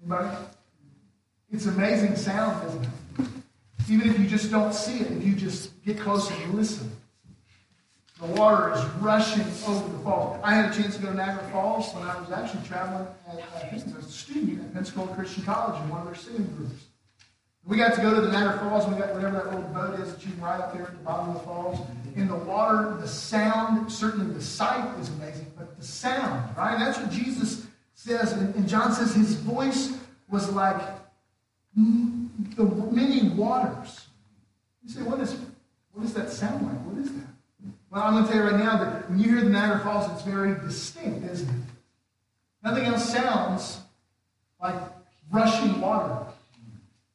Anybody? 0.00 0.36
It's 1.52 1.66
amazing 1.66 2.16
sound, 2.16 2.66
isn't 2.68 2.84
it? 2.84 2.90
Even 3.88 4.10
if 4.10 4.18
you 4.18 4.26
just 4.26 4.50
don't 4.50 4.74
see 4.74 4.98
it, 5.00 5.12
if 5.12 5.24
you 5.24 5.34
just 5.34 5.82
get 5.84 5.98
close 5.98 6.30
and 6.30 6.54
listen. 6.54 6.90
The 8.24 8.40
water 8.40 8.72
is 8.72 8.82
rushing 9.02 9.44
over 9.66 9.86
the 9.86 9.98
falls. 10.02 10.40
I 10.42 10.54
had 10.54 10.72
a 10.72 10.74
chance 10.74 10.96
to 10.96 11.02
go 11.02 11.08
to 11.08 11.14
Niagara 11.14 11.46
Falls 11.50 11.92
when 11.94 12.04
I 12.04 12.18
was 12.18 12.30
actually 12.32 12.66
traveling 12.66 13.06
as 13.70 13.84
a 13.84 14.02
student 14.02 14.60
at 14.60 14.72
Pensacola 14.72 15.14
Christian 15.14 15.42
College 15.42 15.82
in 15.82 15.90
one 15.90 16.00
of 16.00 16.06
their 16.06 16.14
singing 16.14 16.46
groups. 16.56 16.84
We 17.66 17.76
got 17.76 17.94
to 17.96 18.00
go 18.00 18.14
to 18.14 18.22
the 18.22 18.32
Niagara 18.32 18.60
Falls, 18.60 18.84
and 18.84 18.94
we 18.94 19.00
got 19.00 19.14
whatever 19.14 19.36
that 19.36 19.46
little 19.46 19.68
boat 19.74 20.00
is 20.00 20.14
that 20.14 20.24
you 20.24 20.32
can 20.32 20.40
ride 20.40 20.60
up 20.60 20.72
there 20.72 20.84
at 20.84 20.92
the 20.92 21.04
bottom 21.04 21.28
of 21.28 21.34
the 21.34 21.40
falls. 21.40 21.86
In 22.16 22.28
the 22.28 22.36
water, 22.36 22.96
the 22.98 23.06
sound, 23.06 23.92
certainly 23.92 24.32
the 24.32 24.42
sight 24.42 24.98
is 24.98 25.10
amazing, 25.10 25.52
but 25.54 25.78
the 25.78 25.84
sound, 25.84 26.56
right? 26.56 26.78
That's 26.78 26.98
what 26.98 27.10
Jesus 27.10 27.66
says. 27.94 28.32
And 28.32 28.66
John 28.66 28.94
says 28.94 29.14
his 29.14 29.34
voice 29.34 29.98
was 30.30 30.50
like 30.50 30.80
the 31.76 32.64
many 32.90 33.28
waters. 33.30 34.06
You 34.82 34.94
say, 34.94 35.02
what, 35.02 35.20
is, 35.20 35.36
what 35.92 36.04
does 36.04 36.14
that 36.14 36.30
sound 36.30 36.66
like? 36.66 36.80
What 36.86 36.96
is 37.04 37.12
that? 37.12 37.33
Well, 37.94 38.02
I'm 38.02 38.14
going 38.14 38.24
to 38.24 38.32
tell 38.32 38.42
you 38.42 38.50
right 38.50 38.58
now 38.58 38.76
that 38.76 39.08
when 39.08 39.20
you 39.20 39.30
hear 39.30 39.40
the 39.40 39.50
Niagara 39.50 39.78
Falls, 39.78 40.10
it's 40.10 40.22
very 40.22 40.54
distinct, 40.66 41.30
isn't 41.30 41.48
it? 41.48 41.54
Nothing 42.64 42.86
else 42.86 43.08
sounds 43.08 43.82
like 44.60 44.74
rushing 45.30 45.80
water. 45.80 46.26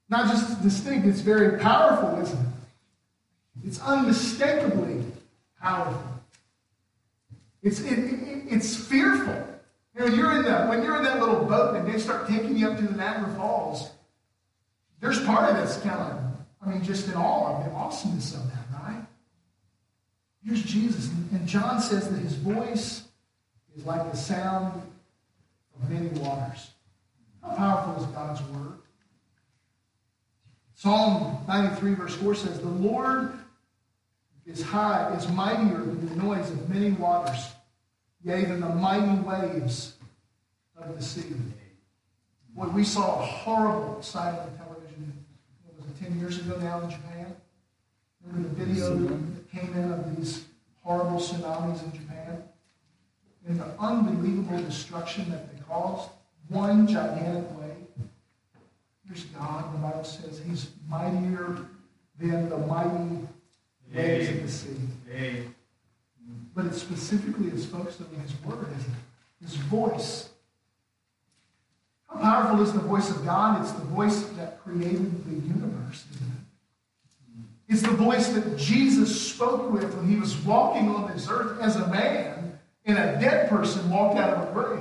Not 0.08 0.30
just 0.30 0.64
distinct, 0.64 1.06
it's 1.06 1.20
very 1.20 1.60
powerful, 1.60 2.18
isn't 2.22 2.40
it? 2.40 3.68
It's 3.68 3.82
unmistakably 3.82 5.04
powerful. 5.62 6.02
It's, 7.62 7.82
it, 7.82 8.00
it, 8.00 8.44
it's 8.48 8.74
fearful. 8.74 9.36
You 9.96 10.06
know, 10.06 10.16
you're 10.16 10.38
in 10.38 10.44
the, 10.44 10.66
when 10.68 10.82
you're 10.82 10.96
in 10.96 11.04
that 11.04 11.20
little 11.20 11.44
boat 11.44 11.76
and 11.76 11.94
they 11.94 12.00
start 12.00 12.30
taking 12.30 12.58
you 12.58 12.70
up 12.70 12.78
to 12.78 12.88
the 12.88 12.96
Niagara 12.96 13.36
Falls, 13.36 13.90
there's 15.02 15.22
part 15.26 15.50
of 15.50 15.58
it's 15.58 15.76
kind 15.82 16.00
of, 16.00 16.22
I 16.66 16.70
mean, 16.70 16.82
just 16.84 17.10
in 17.10 17.16
awe 17.16 17.58
of 17.58 17.66
the 17.66 17.72
awesomeness 17.72 18.34
of 18.34 18.50
that? 18.50 18.59
Here's 20.46 20.64
Jesus. 20.64 21.10
And 21.32 21.48
John 21.48 21.82
says 21.82 22.10
that 22.10 22.20
his 22.20 22.36
voice 22.36 23.04
is 23.76 23.86
like 23.86 24.10
the 24.12 24.18
sound 24.18 24.82
of 25.76 25.90
many 25.90 26.08
waters. 26.20 26.72
How 27.42 27.56
powerful 27.56 28.04
is 28.04 28.10
God's 28.12 28.42
word? 28.44 28.80
Psalm 30.76 31.44
93, 31.48 31.94
verse 31.96 32.16
4 32.16 32.36
says, 32.36 32.60
The 32.60 32.68
Lord 32.68 33.34
is 34.46 34.62
high, 34.62 35.14
is 35.16 35.28
mightier 35.28 35.78
than 35.78 36.10
the 36.10 36.16
noise 36.24 36.50
of 36.50 36.70
many 36.70 36.92
waters. 36.92 37.50
yea, 38.24 38.46
than 38.46 38.62
the 38.62 38.70
mighty 38.70 39.22
waves 39.22 39.96
of 40.78 40.96
the 40.96 41.04
sea. 41.04 41.36
Boy, 42.56 42.68
we 42.68 42.84
saw 42.84 43.22
a 43.22 43.26
horrible 43.26 44.02
sight 44.02 44.40
on 44.40 44.58
television, 44.58 45.26
what 45.66 45.86
was 45.86 46.02
it, 46.02 46.04
10 46.04 46.20
years 46.20 46.40
ago 46.40 46.58
now 46.60 46.82
in 46.82 46.90
Japan? 46.90 47.36
Remember 48.26 48.50
the 48.50 48.66
video 48.66 49.20
came 49.52 49.74
in 49.74 49.92
of 49.92 50.16
these 50.16 50.46
horrible 50.84 51.20
tsunamis 51.20 51.84
in 51.84 51.92
Japan? 51.92 52.44
And 53.48 53.60
the 53.60 53.72
unbelievable 53.80 54.62
destruction 54.64 55.30
that 55.32 55.52
they 55.52 55.62
caused? 55.64 56.10
One 56.50 56.88
gigantic 56.88 57.46
wave. 57.60 57.76
Here's 59.08 59.24
God, 59.26 59.74
the 59.74 59.80
Bible 59.80 60.04
says, 60.04 60.42
He's 60.46 60.70
mightier 60.88 61.58
than 62.20 62.50
the 62.50 62.58
mighty 62.58 63.28
waves 63.94 64.30
of 64.30 64.42
the 64.44 64.48
sea. 64.48 65.48
But 66.54 66.66
it 66.66 66.74
specifically 66.74 67.48
is 67.50 67.66
focused 67.66 68.02
on 68.02 68.08
His 68.22 68.34
Word, 68.44 68.68
His 69.42 69.56
voice. 69.56 70.30
How 72.08 72.20
powerful 72.20 72.62
is 72.62 72.74
the 72.74 72.80
voice 72.80 73.10
of 73.10 73.24
God? 73.26 73.62
It's 73.62 73.72
the 73.72 73.86
voice 73.86 74.24
that 74.38 74.60
created 74.64 75.26
the 75.26 75.48
universe, 75.48 76.06
isn't 76.14 76.28
it? 76.28 76.49
It's 77.70 77.84
the 77.84 77.92
voice 77.92 78.30
that 78.30 78.58
Jesus 78.58 79.30
spoke 79.32 79.72
with 79.72 79.96
when 79.96 80.10
he 80.10 80.16
was 80.16 80.36
walking 80.38 80.90
on 80.90 81.12
this 81.14 81.28
earth 81.30 81.62
as 81.62 81.76
a 81.76 81.88
man, 81.88 82.60
and 82.86 82.98
a 82.98 83.20
dead 83.20 83.48
person 83.48 83.88
walked 83.92 84.18
out 84.18 84.32
of 84.32 84.50
a 84.50 84.52
grave. 84.52 84.80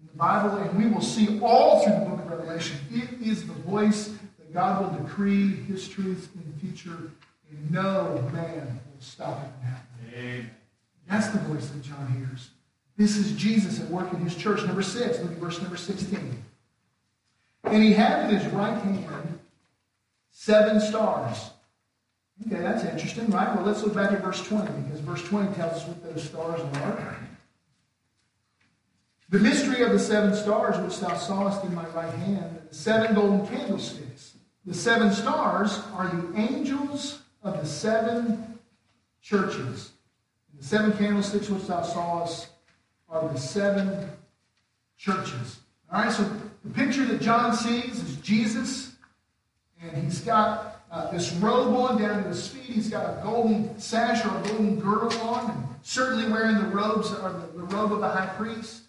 In 0.00 0.06
the 0.06 0.16
Bible, 0.16 0.56
and 0.58 0.78
we 0.78 0.88
will 0.88 1.02
see 1.02 1.40
all 1.40 1.82
through 1.82 1.94
the 1.94 2.10
book 2.10 2.20
of 2.20 2.30
Revelation, 2.30 2.78
it 2.92 3.20
is 3.20 3.44
the 3.44 3.54
voice 3.54 4.14
that 4.38 4.54
God 4.54 4.82
will 4.82 5.04
decree 5.04 5.48
his 5.48 5.88
truth 5.88 6.30
in 6.36 6.52
the 6.52 6.58
future, 6.60 7.10
and 7.50 7.70
no 7.72 8.22
man 8.32 8.80
will 8.94 9.00
stop 9.00 9.42
it 9.42 9.50
from 9.50 9.62
happening. 9.62 10.50
That's 11.08 11.28
the 11.28 11.38
voice 11.40 11.68
that 11.70 11.82
John 11.82 12.06
hears. 12.16 12.50
This 12.96 13.16
is 13.16 13.32
Jesus 13.32 13.80
at 13.80 13.88
work 13.88 14.12
in 14.12 14.20
his 14.20 14.36
church. 14.36 14.64
Number 14.64 14.82
six, 14.82 15.18
look 15.18 15.32
at 15.32 15.38
verse 15.38 15.60
number 15.60 15.76
16. 15.76 16.44
And 17.64 17.82
he 17.82 17.92
had 17.92 18.30
in 18.30 18.38
his 18.38 18.52
right 18.52 18.80
hand 18.80 19.06
seven 20.38 20.78
stars. 20.78 21.50
Okay, 22.46 22.60
that's 22.60 22.84
interesting, 22.84 23.30
right? 23.30 23.56
Well, 23.56 23.64
let's 23.64 23.82
look 23.82 23.94
back 23.94 24.12
at 24.12 24.22
verse 24.22 24.46
20, 24.46 24.82
because 24.82 25.00
verse 25.00 25.22
20 25.24 25.54
tells 25.54 25.72
us 25.72 25.88
what 25.88 26.04
those 26.04 26.24
stars 26.24 26.60
are. 26.60 27.16
The 29.30 29.38
mystery 29.38 29.82
of 29.82 29.92
the 29.92 29.98
seven 29.98 30.34
stars 30.34 30.78
which 30.78 31.00
thou 31.00 31.16
sawest 31.16 31.64
in 31.64 31.74
my 31.74 31.86
right 31.88 32.12
hand, 32.12 32.44
and 32.44 32.68
the 32.68 32.74
seven 32.74 33.14
golden 33.14 33.46
candlesticks. 33.46 34.34
The 34.66 34.74
seven 34.74 35.10
stars 35.10 35.80
are 35.94 36.08
the 36.08 36.38
angels 36.38 37.22
of 37.42 37.58
the 37.58 37.66
seven 37.66 38.58
churches. 39.22 39.92
And 40.52 40.60
the 40.60 40.64
seven 40.64 40.92
candlesticks 40.92 41.48
which 41.48 41.66
thou 41.66 41.82
sawest 41.82 42.48
are 43.08 43.26
the 43.26 43.38
seven 43.38 44.10
churches. 44.98 45.60
All 45.90 46.02
right, 46.02 46.12
so 46.12 46.30
the 46.62 46.74
picture 46.74 47.06
that 47.06 47.22
John 47.22 47.56
sees 47.56 47.98
is 48.02 48.16
Jesus, 48.16 48.95
and 49.82 50.02
he's 50.02 50.20
got 50.20 50.82
uh, 50.90 51.10
this 51.10 51.32
robe 51.34 51.74
on 51.76 52.00
down 52.00 52.22
to 52.22 52.28
his 52.28 52.48
feet. 52.48 52.62
He's 52.62 52.88
got 52.88 53.18
a 53.18 53.22
golden 53.22 53.78
sash 53.78 54.24
or 54.24 54.36
a 54.38 54.42
golden 54.48 54.78
girdle 54.78 55.20
on, 55.20 55.50
and 55.50 55.66
certainly 55.82 56.30
wearing 56.30 56.56
the 56.56 56.68
robes 56.68 57.10
or 57.12 57.32
the, 57.32 57.58
the 57.58 57.64
robe 57.64 57.92
of 57.92 58.00
the 58.00 58.08
high 58.08 58.32
priest. 58.36 58.82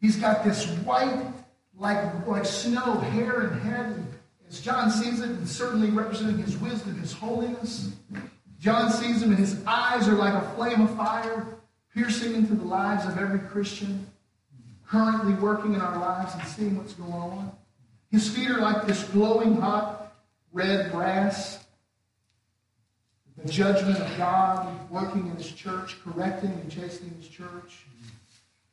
He's 0.00 0.16
got 0.16 0.44
this 0.44 0.66
white, 0.78 1.26
like, 1.76 2.26
like 2.26 2.46
snow 2.46 2.94
hair 2.98 3.40
and 3.40 3.60
head, 3.60 3.86
and 3.86 4.06
as 4.48 4.60
John 4.60 4.90
sees 4.90 5.20
it, 5.20 5.28
and 5.28 5.48
certainly 5.48 5.90
representing 5.90 6.38
his 6.38 6.56
wisdom, 6.56 6.98
his 6.98 7.12
holiness. 7.12 7.92
John 8.58 8.90
sees 8.90 9.22
him, 9.22 9.30
and 9.30 9.38
his 9.38 9.62
eyes 9.66 10.08
are 10.08 10.14
like 10.14 10.34
a 10.34 10.50
flame 10.54 10.80
of 10.82 10.96
fire 10.96 11.46
piercing 11.94 12.34
into 12.34 12.54
the 12.54 12.64
lives 12.64 13.04
of 13.06 13.18
every 13.18 13.38
Christian, 13.38 14.06
currently 14.86 15.34
working 15.34 15.74
in 15.74 15.80
our 15.80 15.98
lives 15.98 16.34
and 16.34 16.42
seeing 16.44 16.76
what's 16.76 16.94
going 16.94 17.12
on. 17.12 17.52
His 18.10 18.28
feet 18.28 18.50
are 18.50 18.60
like 18.60 18.86
this 18.86 19.04
glowing 19.04 19.60
hot 19.60 19.99
red 20.52 20.90
brass. 20.90 21.64
The 23.42 23.50
judgment 23.50 23.98
of 23.98 24.18
God 24.18 24.90
working 24.90 25.26
in 25.26 25.36
his 25.36 25.50
church, 25.50 25.96
correcting 26.04 26.50
and 26.50 26.70
chastening 26.70 27.14
his 27.18 27.28
church. 27.28 27.84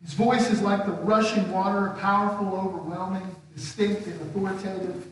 His 0.04 0.13
voice 0.13 0.50
is 0.52 0.62
like 0.62 0.86
the 0.86 0.92
rushing 0.92 1.50
water, 1.52 1.96
powerful, 2.00 2.54
overwhelming, 2.54 3.36
distinct, 3.56 4.06
and 4.08 4.22
authoritative. 4.22 5.08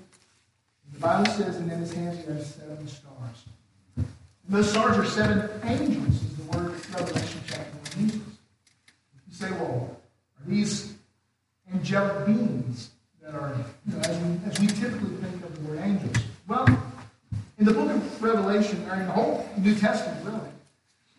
The 0.93 0.99
Bible 0.99 1.32
says, 1.32 1.58
and 1.58 1.71
in 1.71 1.80
his 1.80 1.93
hands 1.93 2.19
he 2.19 2.32
has 2.32 2.56
seven 2.56 2.88
stars. 2.88 3.45
And 3.97 4.06
those 4.49 4.69
stars 4.69 4.97
are 4.97 5.06
seven 5.06 5.49
angels, 5.63 6.21
is 6.21 6.36
the 6.36 6.43
word 6.58 6.73
Revelation 6.93 7.41
chapter 7.47 7.99
angels. 7.99 8.21
You 9.28 9.34
say, 9.34 9.51
well, 9.51 9.97
are 10.39 10.49
these 10.49 10.93
angelic 11.73 12.25
beings 12.28 12.91
that 13.23 13.34
are, 13.34 13.56
you 13.88 13.95
know, 13.95 14.01
as, 14.01 14.17
we, 14.23 14.39
as 14.45 14.60
we 14.60 14.67
typically 14.67 15.15
think 15.17 15.43
of 15.43 15.56
the 15.56 15.71
word 15.71 15.80
angels? 15.80 16.17
In 17.65 17.73
the 17.73 17.82
book 17.82 17.95
of 17.95 18.21
Revelation, 18.21 18.88
or 18.88 18.93
in 18.93 19.08
the 19.08 19.12
whole 19.12 19.49
New 19.58 19.73
Testament, 19.73 20.23
really, 20.23 20.51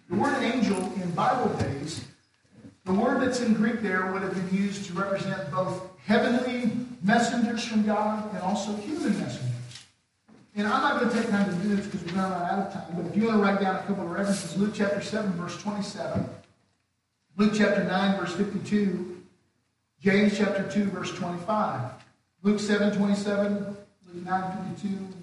the 0.09 0.15
word 0.15 0.41
angel 0.45 0.77
in 0.95 1.11
Bible 1.11 1.53
days, 1.55 2.05
the 2.85 2.93
word 2.93 3.21
that's 3.21 3.41
in 3.41 3.55
Greek 3.55 3.81
there 3.81 4.13
would 4.13 4.23
have 4.23 4.33
been 4.33 4.57
used 4.57 4.85
to 4.85 4.93
represent 4.93 5.51
both 5.51 5.91
heavenly 6.05 6.71
messengers 7.03 7.65
from 7.65 7.85
God 7.85 8.33
and 8.33 8.39
also 8.43 8.77
human 8.77 9.19
messengers. 9.19 9.87
And 10.55 10.69
I'm 10.69 10.83
not 10.83 11.01
going 11.01 11.13
to 11.13 11.21
take 11.21 11.31
time 11.31 11.51
to 11.51 11.67
do 11.67 11.75
this 11.75 11.85
because 11.87 12.03
we're 12.03 12.13
going 12.13 12.31
to 12.31 12.39
run 12.39 12.49
out 12.49 12.67
of 12.69 12.73
time, 12.73 12.95
but 12.95 13.07
if 13.07 13.17
you 13.17 13.27
want 13.27 13.39
to 13.39 13.43
write 13.43 13.61
down 13.61 13.75
a 13.75 13.83
couple 13.83 14.05
of 14.05 14.11
references, 14.13 14.57
Luke 14.57 14.71
chapter 14.73 15.03
7, 15.03 15.33
verse 15.33 15.61
27. 15.61 16.29
Luke 17.37 17.55
chapter 17.57 17.83
9, 17.83 18.21
verse 18.21 18.37
52. 18.37 19.21
James 20.01 20.39
chapter 20.39 20.63
2, 20.71 20.91
verse 20.91 21.11
25. 21.11 21.91
Luke 22.45 22.61
7, 22.61 22.97
27. 22.97 23.77
Luke 24.15 24.25
9, 24.25 24.75
52. 24.77 25.17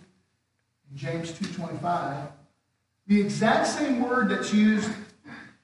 James 0.95 1.31
2.25, 1.31 2.27
The 3.07 3.19
exact 3.19 3.67
same 3.67 4.01
word 4.01 4.29
that's 4.29 4.53
used 4.53 4.91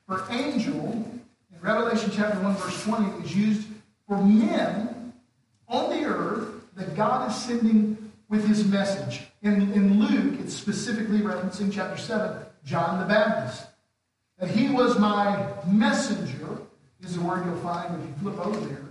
for 0.07 0.25
angel 0.31 1.05
in 1.51 1.61
Revelation 1.61 2.11
chapter 2.13 2.39
1, 2.39 2.55
verse 2.55 2.83
20 2.83 3.23
is 3.23 3.35
used 3.35 3.67
for 4.07 4.17
men 4.23 5.13
on 5.67 5.89
the 5.91 6.05
earth 6.05 6.47
that 6.75 6.95
God 6.95 7.29
is 7.29 7.35
sending 7.35 8.11
with 8.27 8.47
his 8.47 8.65
message. 8.65 9.27
In, 9.41 9.71
in 9.73 9.99
Luke, 9.99 10.39
it's 10.39 10.53
specifically 10.53 11.19
referencing 11.19 11.71
chapter 11.71 11.97
7, 11.97 12.43
John 12.65 12.99
the 12.99 13.05
Baptist. 13.05 13.67
That 14.39 14.49
he 14.49 14.69
was 14.69 14.97
my 14.97 15.47
messenger 15.67 16.57
is 17.01 17.15
the 17.15 17.21
word 17.21 17.45
you'll 17.45 17.57
find 17.57 18.01
if 18.01 18.07
you 18.07 18.15
flip 18.21 18.45
over 18.45 18.59
there. 18.65 18.85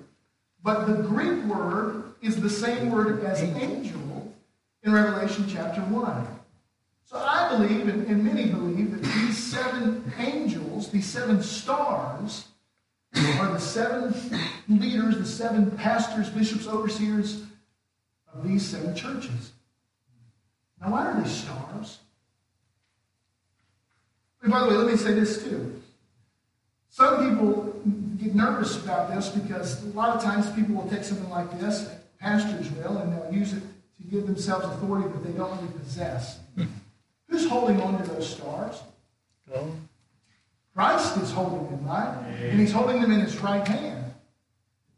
But 0.63 0.87
the 0.87 1.03
Greek 1.03 1.45
word 1.45 2.15
is 2.21 2.41
the 2.41 2.51
same 2.51 2.91
word 2.91 3.25
as 3.25 3.43
angel 3.43 4.18
in 4.83 4.93
Revelation 4.93 5.47
chapter 5.49 5.81
1. 5.81 6.27
So 7.05 7.17
I 7.17 7.57
believe, 7.57 7.89
and, 7.89 8.07
and 8.07 8.25
many 8.25 8.47
believe, 8.47 8.91
that 8.93 9.03
these 9.03 9.37
seven 9.37 10.13
angels, 10.19 10.91
these 10.91 11.07
seven 11.07 11.43
stars, 11.43 12.49
are 13.15 13.53
the 13.53 13.59
seven 13.59 14.15
leaders, 14.69 15.17
the 15.17 15.25
seven 15.25 15.71
pastors, 15.73 16.29
bishops, 16.29 16.67
overseers 16.67 17.45
of 18.35 18.47
these 18.47 18.67
seven 18.67 18.95
churches. 18.95 19.53
Now, 20.81 20.93
why 20.93 21.07
are 21.07 21.21
they 21.21 21.29
stars? 21.29 21.99
And 24.43 24.53
by 24.53 24.61
the 24.61 24.69
way, 24.69 24.75
let 24.75 24.87
me 24.87 24.97
say 24.97 25.15
this 25.15 25.43
too. 25.43 25.81
Some 26.91 27.31
people 27.31 27.75
get 28.19 28.35
nervous 28.35 28.83
about 28.83 29.15
this 29.15 29.31
because 29.31 29.83
a 29.83 29.89
lot 29.89 30.15
of 30.15 30.23
times 30.23 30.51
people 30.53 30.75
will 30.75 30.89
take 30.89 31.05
something 31.05 31.31
like 31.31 31.59
this, 31.59 31.89
pastors 32.21 32.71
will, 32.73 32.99
and 32.99 33.13
they'll 33.13 33.33
use 33.33 33.55
it 33.55 33.63
to 33.99 34.05
give 34.09 34.27
themselves 34.27 34.65
authority 34.67 35.09
that 35.09 35.25
they 35.25 35.33
don't 35.33 35.51
really 35.61 35.73
possess. 35.79 36.41
Who's 37.29 37.47
holding 37.47 37.81
on 37.81 38.03
to 38.03 38.09
those 38.11 38.29
stars? 38.29 38.81
Oh. 39.55 39.71
Christ 40.75 41.17
is 41.19 41.31
holding 41.31 41.69
them, 41.71 41.87
right? 41.87 42.17
And 42.41 42.61
he's 42.61 42.73
holding 42.73 43.03
them 43.03 43.11
in 43.11 43.21
his 43.21 43.37
right 43.39 43.67
hand. 43.67 44.05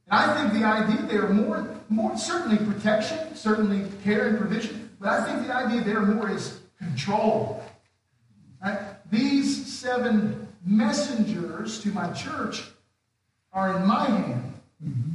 And 0.06 0.20
I 0.20 0.34
think 0.36 0.60
the 0.60 0.66
idea 0.66 1.06
there 1.06 1.28
more, 1.28 1.68
more 1.88 2.16
certainly 2.16 2.58
protection, 2.58 3.34
certainly 3.34 3.86
care 4.04 4.28
and 4.28 4.38
provision, 4.38 4.90
but 5.00 5.08
I 5.08 5.24
think 5.24 5.46
the 5.46 5.54
idea 5.54 5.82
there 5.82 6.02
more 6.02 6.30
is 6.30 6.60
control. 6.78 7.62
Right? 8.62 8.78
These 9.10 9.66
seven 9.72 10.48
messengers 10.64 11.80
to 11.82 11.88
my 11.88 12.12
church 12.12 12.64
are 13.52 13.76
in 13.76 13.86
my 13.86 14.04
hand. 14.04 14.54
Mm-hmm. 14.84 15.10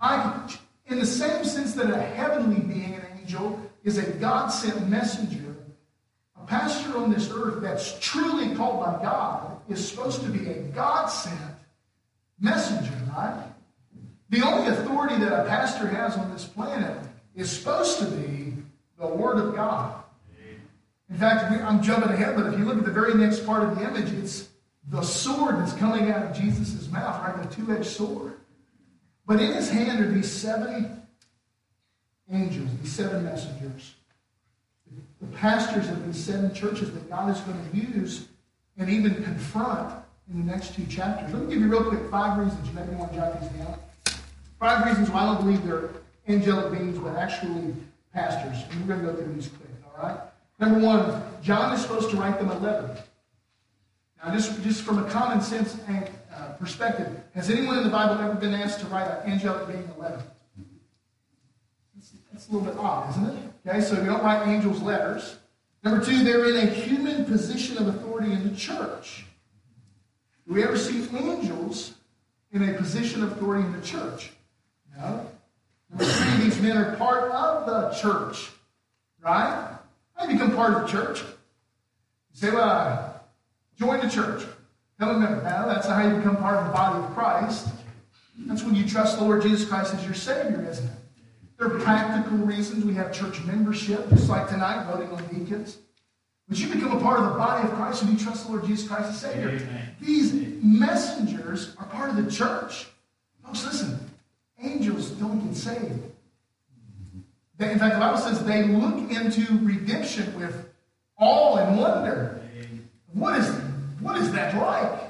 I, 0.00 0.56
in 0.86 0.98
the 0.98 1.06
same 1.06 1.44
sense 1.44 1.74
that 1.74 1.90
a 1.90 2.00
heavenly 2.00 2.60
being, 2.60 2.94
an 2.94 3.13
angel, 3.24 3.60
is 3.82 3.98
a 3.98 4.10
God 4.12 4.48
sent 4.48 4.88
messenger, 4.88 5.56
a 6.40 6.46
pastor 6.46 6.96
on 6.98 7.12
this 7.12 7.30
earth 7.30 7.62
that's 7.62 7.98
truly 8.00 8.54
called 8.54 8.80
by 8.80 9.02
God 9.02 9.60
is 9.68 9.86
supposed 9.86 10.22
to 10.22 10.28
be 10.28 10.48
a 10.48 10.62
God 10.74 11.06
sent 11.06 11.38
messenger, 12.40 12.92
right? 13.16 13.44
The 14.30 14.42
only 14.42 14.68
authority 14.68 15.16
that 15.16 15.32
a 15.32 15.48
pastor 15.48 15.86
has 15.86 16.16
on 16.16 16.32
this 16.32 16.44
planet 16.44 16.98
is 17.34 17.50
supposed 17.50 17.98
to 18.00 18.06
be 18.06 18.54
the 18.98 19.06
Word 19.06 19.38
of 19.38 19.54
God. 19.54 20.02
In 21.10 21.16
fact, 21.16 21.50
I'm 21.62 21.82
jumping 21.82 22.10
ahead, 22.10 22.34
but 22.34 22.52
if 22.52 22.58
you 22.58 22.64
look 22.64 22.78
at 22.78 22.84
the 22.84 22.90
very 22.90 23.14
next 23.14 23.46
part 23.46 23.62
of 23.62 23.78
the 23.78 23.86
image, 23.86 24.12
it's 24.12 24.48
the 24.88 25.02
sword 25.02 25.58
that's 25.58 25.74
coming 25.74 26.10
out 26.10 26.24
of 26.24 26.36
Jesus' 26.36 26.90
mouth, 26.90 27.22
right? 27.22 27.48
The 27.48 27.54
two 27.54 27.72
edged 27.72 27.86
sword. 27.86 28.34
But 29.26 29.40
in 29.40 29.52
his 29.52 29.70
hand 29.70 30.00
are 30.00 30.10
these 30.10 30.30
70 30.30 30.88
angels, 32.30 32.68
these 32.80 32.92
seven 32.92 33.24
messengers, 33.24 33.94
the 35.20 35.26
pastors 35.36 35.88
of 35.88 36.04
these 36.06 36.22
seven 36.22 36.54
churches 36.54 36.92
that 36.92 37.08
God 37.08 37.30
is 37.30 37.40
going 37.40 37.58
to 37.70 37.76
use 37.76 38.28
and 38.76 38.90
even 38.90 39.22
confront 39.22 39.94
in 40.32 40.44
the 40.44 40.52
next 40.52 40.74
two 40.74 40.86
chapters. 40.86 41.32
Let 41.32 41.42
me 41.42 41.54
give 41.54 41.62
you 41.62 41.68
real 41.68 41.84
quick 41.84 42.10
five 42.10 42.38
reasons. 42.38 42.66
You 42.68 42.74
maybe 42.74 42.94
want 42.94 43.12
to 43.12 43.18
jot 43.18 43.40
these 43.40 43.50
down. 43.50 43.78
Five 44.58 44.86
reasons 44.86 45.10
why 45.10 45.20
I 45.20 45.26
don't 45.26 45.44
believe 45.44 45.64
they're 45.64 45.90
angelic 46.28 46.72
beings, 46.72 46.98
but 46.98 47.16
actually 47.16 47.74
pastors. 48.12 48.62
And 48.70 48.80
we're 48.80 48.96
going 48.96 49.06
to 49.06 49.12
go 49.12 49.22
through 49.22 49.34
these 49.34 49.48
quick, 49.48 49.68
all 49.84 50.02
right? 50.02 50.18
Number 50.58 50.78
one, 50.78 51.22
John 51.42 51.74
is 51.74 51.82
supposed 51.82 52.10
to 52.10 52.16
write 52.16 52.38
them 52.38 52.50
a 52.50 52.58
letter. 52.58 52.96
Now, 54.24 54.32
just, 54.32 54.62
just 54.62 54.82
from 54.82 55.04
a 55.04 55.10
common 55.10 55.40
sense 55.42 55.76
uh, 55.86 56.52
perspective, 56.58 57.08
has 57.34 57.50
anyone 57.50 57.76
in 57.78 57.84
the 57.84 57.90
Bible 57.90 58.22
ever 58.22 58.34
been 58.34 58.54
asked 58.54 58.80
to 58.80 58.86
write 58.86 59.06
an 59.06 59.30
angelic 59.30 59.66
being 59.66 59.88
a 59.96 60.00
letter? 60.00 60.22
That's, 62.44 62.52
a 62.52 62.58
little 62.58 62.74
bit 62.74 62.78
odd, 62.78 63.10
isn't 63.10 63.26
it? 63.26 63.68
Okay, 63.68 63.80
so 63.80 63.98
we 63.98 64.06
don't 64.06 64.22
write 64.22 64.46
angels 64.46 64.82
letters. 64.82 65.36
Number 65.82 66.04
two, 66.04 66.24
they're 66.24 66.48
in 66.48 66.56
a 66.56 66.70
human 66.70 67.24
position 67.24 67.78
of 67.78 67.88
authority 67.88 68.32
in 68.32 68.48
the 68.48 68.56
church. 68.56 69.24
Do 70.46 70.54
we 70.54 70.62
ever 70.62 70.76
see 70.76 71.06
angels 71.16 71.94
in 72.52 72.68
a 72.68 72.74
position 72.74 73.22
of 73.22 73.32
authority 73.32 73.64
in 73.64 73.72
the 73.72 73.86
church? 73.86 74.32
No. 74.96 75.26
Number 75.90 76.04
three, 76.04 76.44
these 76.44 76.60
men 76.60 76.76
are 76.76 76.96
part 76.96 77.30
of 77.30 77.66
the 77.66 77.90
church. 77.98 78.50
Right? 79.22 79.78
You 80.22 80.28
become 80.28 80.54
part 80.54 80.74
of 80.74 80.82
the 80.82 80.88
church? 80.88 81.20
You 81.20 81.26
say, 82.34 82.50
well, 82.50 83.22
join 83.78 84.00
the 84.00 84.10
church. 84.10 84.44
Become 84.98 85.16
a 85.16 85.18
member. 85.18 85.40
That's 85.42 85.86
how 85.86 86.06
you 86.06 86.16
become 86.16 86.36
part 86.36 86.56
of 86.56 86.66
the 86.66 86.72
body 86.72 87.04
of 87.04 87.14
Christ. 87.14 87.68
That's 88.38 88.62
when 88.62 88.74
you 88.74 88.86
trust 88.86 89.18
the 89.18 89.24
Lord 89.24 89.42
Jesus 89.42 89.66
Christ 89.66 89.94
as 89.94 90.04
your 90.04 90.14
Savior, 90.14 90.66
isn't 90.68 90.84
it? 90.84 90.92
There 91.64 91.76
are 91.76 91.80
practical 91.80 92.36
reasons 92.38 92.84
we 92.84 92.92
have 92.92 93.10
church 93.10 93.42
membership, 93.44 94.10
just 94.10 94.28
like 94.28 94.50
tonight, 94.50 94.84
voting 94.84 95.08
on 95.08 95.26
deacons. 95.28 95.78
But 96.46 96.58
you 96.58 96.68
become 96.68 96.94
a 96.94 97.00
part 97.00 97.20
of 97.20 97.32
the 97.32 97.38
body 97.38 97.66
of 97.66 97.74
Christ 97.74 98.02
when 98.02 98.12
you 98.12 98.18
trust 98.18 98.44
the 98.44 98.52
Lord 98.52 98.66
Jesus 98.66 98.86
Christ 98.86 99.08
as 99.08 99.20
Savior. 99.22 99.48
Amen. 99.48 99.96
These 99.98 100.34
messengers 100.62 101.74
are 101.78 101.86
part 101.86 102.10
of 102.10 102.22
the 102.22 102.30
church. 102.30 102.88
Folks, 103.42 103.64
listen, 103.64 103.98
angels 104.62 105.12
don't 105.12 105.42
get 105.42 105.56
saved. 105.56 106.02
They, 107.56 107.72
in 107.72 107.78
fact, 107.78 107.94
the 107.94 108.00
Bible 108.00 108.18
says 108.18 108.44
they 108.44 108.64
look 108.64 109.10
into 109.10 109.58
redemption 109.64 110.38
with 110.38 110.68
awe 111.18 111.56
and 111.56 111.78
wonder. 111.78 112.42
What 113.14 113.38
is, 113.38 113.48
what 114.00 114.18
is 114.18 114.30
that 114.32 114.54
like? 114.54 115.00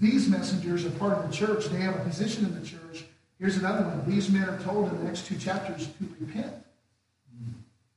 These 0.00 0.28
messengers 0.28 0.84
are 0.84 0.90
part 0.90 1.12
of 1.12 1.30
the 1.30 1.32
church. 1.32 1.66
They 1.66 1.78
have 1.78 1.94
a 1.94 2.00
position 2.00 2.44
in 2.44 2.60
the 2.60 2.66
church. 2.66 3.04
Here's 3.42 3.56
another 3.56 3.82
one. 3.82 4.08
These 4.08 4.30
men 4.30 4.48
are 4.48 4.58
told 4.60 4.88
in 4.88 4.98
the 4.98 5.02
next 5.02 5.26
two 5.26 5.36
chapters 5.36 5.88
to 5.88 6.08
repent. 6.20 6.54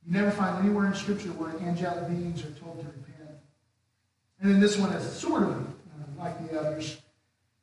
You 0.04 0.12
never 0.12 0.32
find 0.32 0.66
anywhere 0.66 0.88
in 0.88 0.96
Scripture 0.96 1.30
where 1.34 1.52
angelic 1.62 2.08
beings 2.08 2.44
are 2.44 2.50
told 2.60 2.80
to 2.80 2.88
repent. 2.88 3.38
And 4.42 4.50
then 4.50 4.60
this 4.60 4.76
one 4.76 4.92
is 4.94 5.08
sort 5.08 5.44
of 5.44 5.52
uh, 5.52 5.64
like 6.18 6.50
the 6.50 6.60
others. 6.60 6.98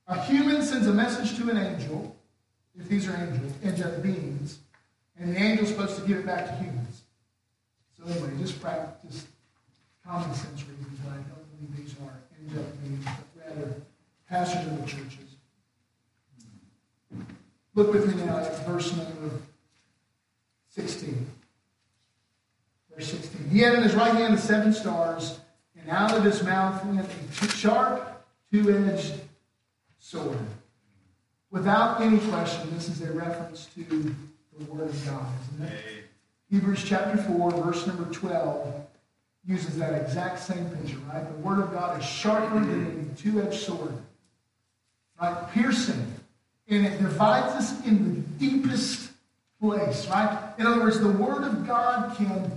A 0.07 0.23
human 0.23 0.62
sends 0.62 0.87
a 0.87 0.92
message 0.92 1.37
to 1.38 1.51
an 1.51 1.59
angel, 1.59 2.16
if 2.79 2.88
these 2.88 3.09
are 3.09 3.16
angels, 3.16 3.53
angelic 3.64 4.01
beings, 4.01 4.61
and 5.18 5.35
the 5.35 5.40
angel's 5.40 5.71
supposed 5.71 5.97
to 6.01 6.07
give 6.07 6.18
it 6.18 6.27
back 6.27 6.47
to 6.47 6.53
humans. 6.62 7.03
So 7.99 8.05
anyway, 8.05 8.31
just 8.38 8.62
practice 8.62 9.27
common 10.07 10.33
sense 10.35 10.62
reasons 10.68 11.01
why 11.03 11.14
I 11.14 11.16
don't 11.16 11.68
believe 11.68 11.85
these 11.85 11.97
are 12.01 12.14
angelic 12.40 12.81
beings, 12.85 13.05
but 13.05 13.45
rather 13.45 13.75
pastors 14.29 14.66
of 14.68 14.81
the 14.81 14.87
churches. 14.87 15.32
Look 17.74 17.92
with 17.92 18.14
me 18.14 18.24
now 18.24 18.38
at 18.38 18.66
verse 18.66 18.94
number 18.96 19.37
16. 20.70 21.26
Verse 22.94 23.11
16. 23.11 23.48
He 23.50 23.61
had 23.61 23.74
in 23.74 23.82
his 23.82 23.94
right 23.94 24.12
hand 24.12 24.35
the 24.35 24.40
seven 24.40 24.72
stars, 24.72 25.40
and 25.80 25.90
out 25.90 26.16
of 26.16 26.24
his 26.24 26.42
mouth 26.42 26.85
went 26.85 27.08
a 27.08 27.48
sharp, 27.48 28.24
two-edged 28.52 29.14
sword. 29.98 30.38
Without 31.50 32.00
any 32.00 32.18
question, 32.18 32.74
this 32.74 32.88
is 32.88 33.02
a 33.02 33.12
reference 33.12 33.66
to 33.74 33.85
the 33.85 34.64
Word 34.66 34.88
of 34.88 35.06
God, 35.06 35.26
isn't 35.54 35.68
it? 35.68 36.04
Hebrews 36.50 36.85
chapter 36.85 37.16
4, 37.16 37.50
verse 37.52 37.87
number 37.87 38.04
12, 38.12 38.87
uses 39.46 39.78
that 39.78 40.00
exact 40.00 40.38
same 40.38 40.68
picture, 40.70 40.98
right? 41.12 41.26
The 41.26 41.38
Word 41.38 41.58
of 41.61 41.72
God 41.72 41.98
is 41.98 42.06
sharper 42.06 42.61
than 42.61 43.11
a 43.11 43.18
two-edged 43.18 43.58
sword, 43.58 43.92
right? 45.20 45.50
Piercing. 45.52 46.12
And 46.72 46.87
it 46.87 46.98
divides 47.02 47.54
us 47.54 47.87
in 47.87 48.14
the 48.14 48.20
deepest 48.38 49.11
place, 49.61 50.08
right? 50.08 50.54
In 50.58 50.66
other 50.66 50.80
words, 50.80 50.98
the 50.98 51.08
Word 51.08 51.44
of 51.44 51.66
God 51.66 52.16
can 52.16 52.50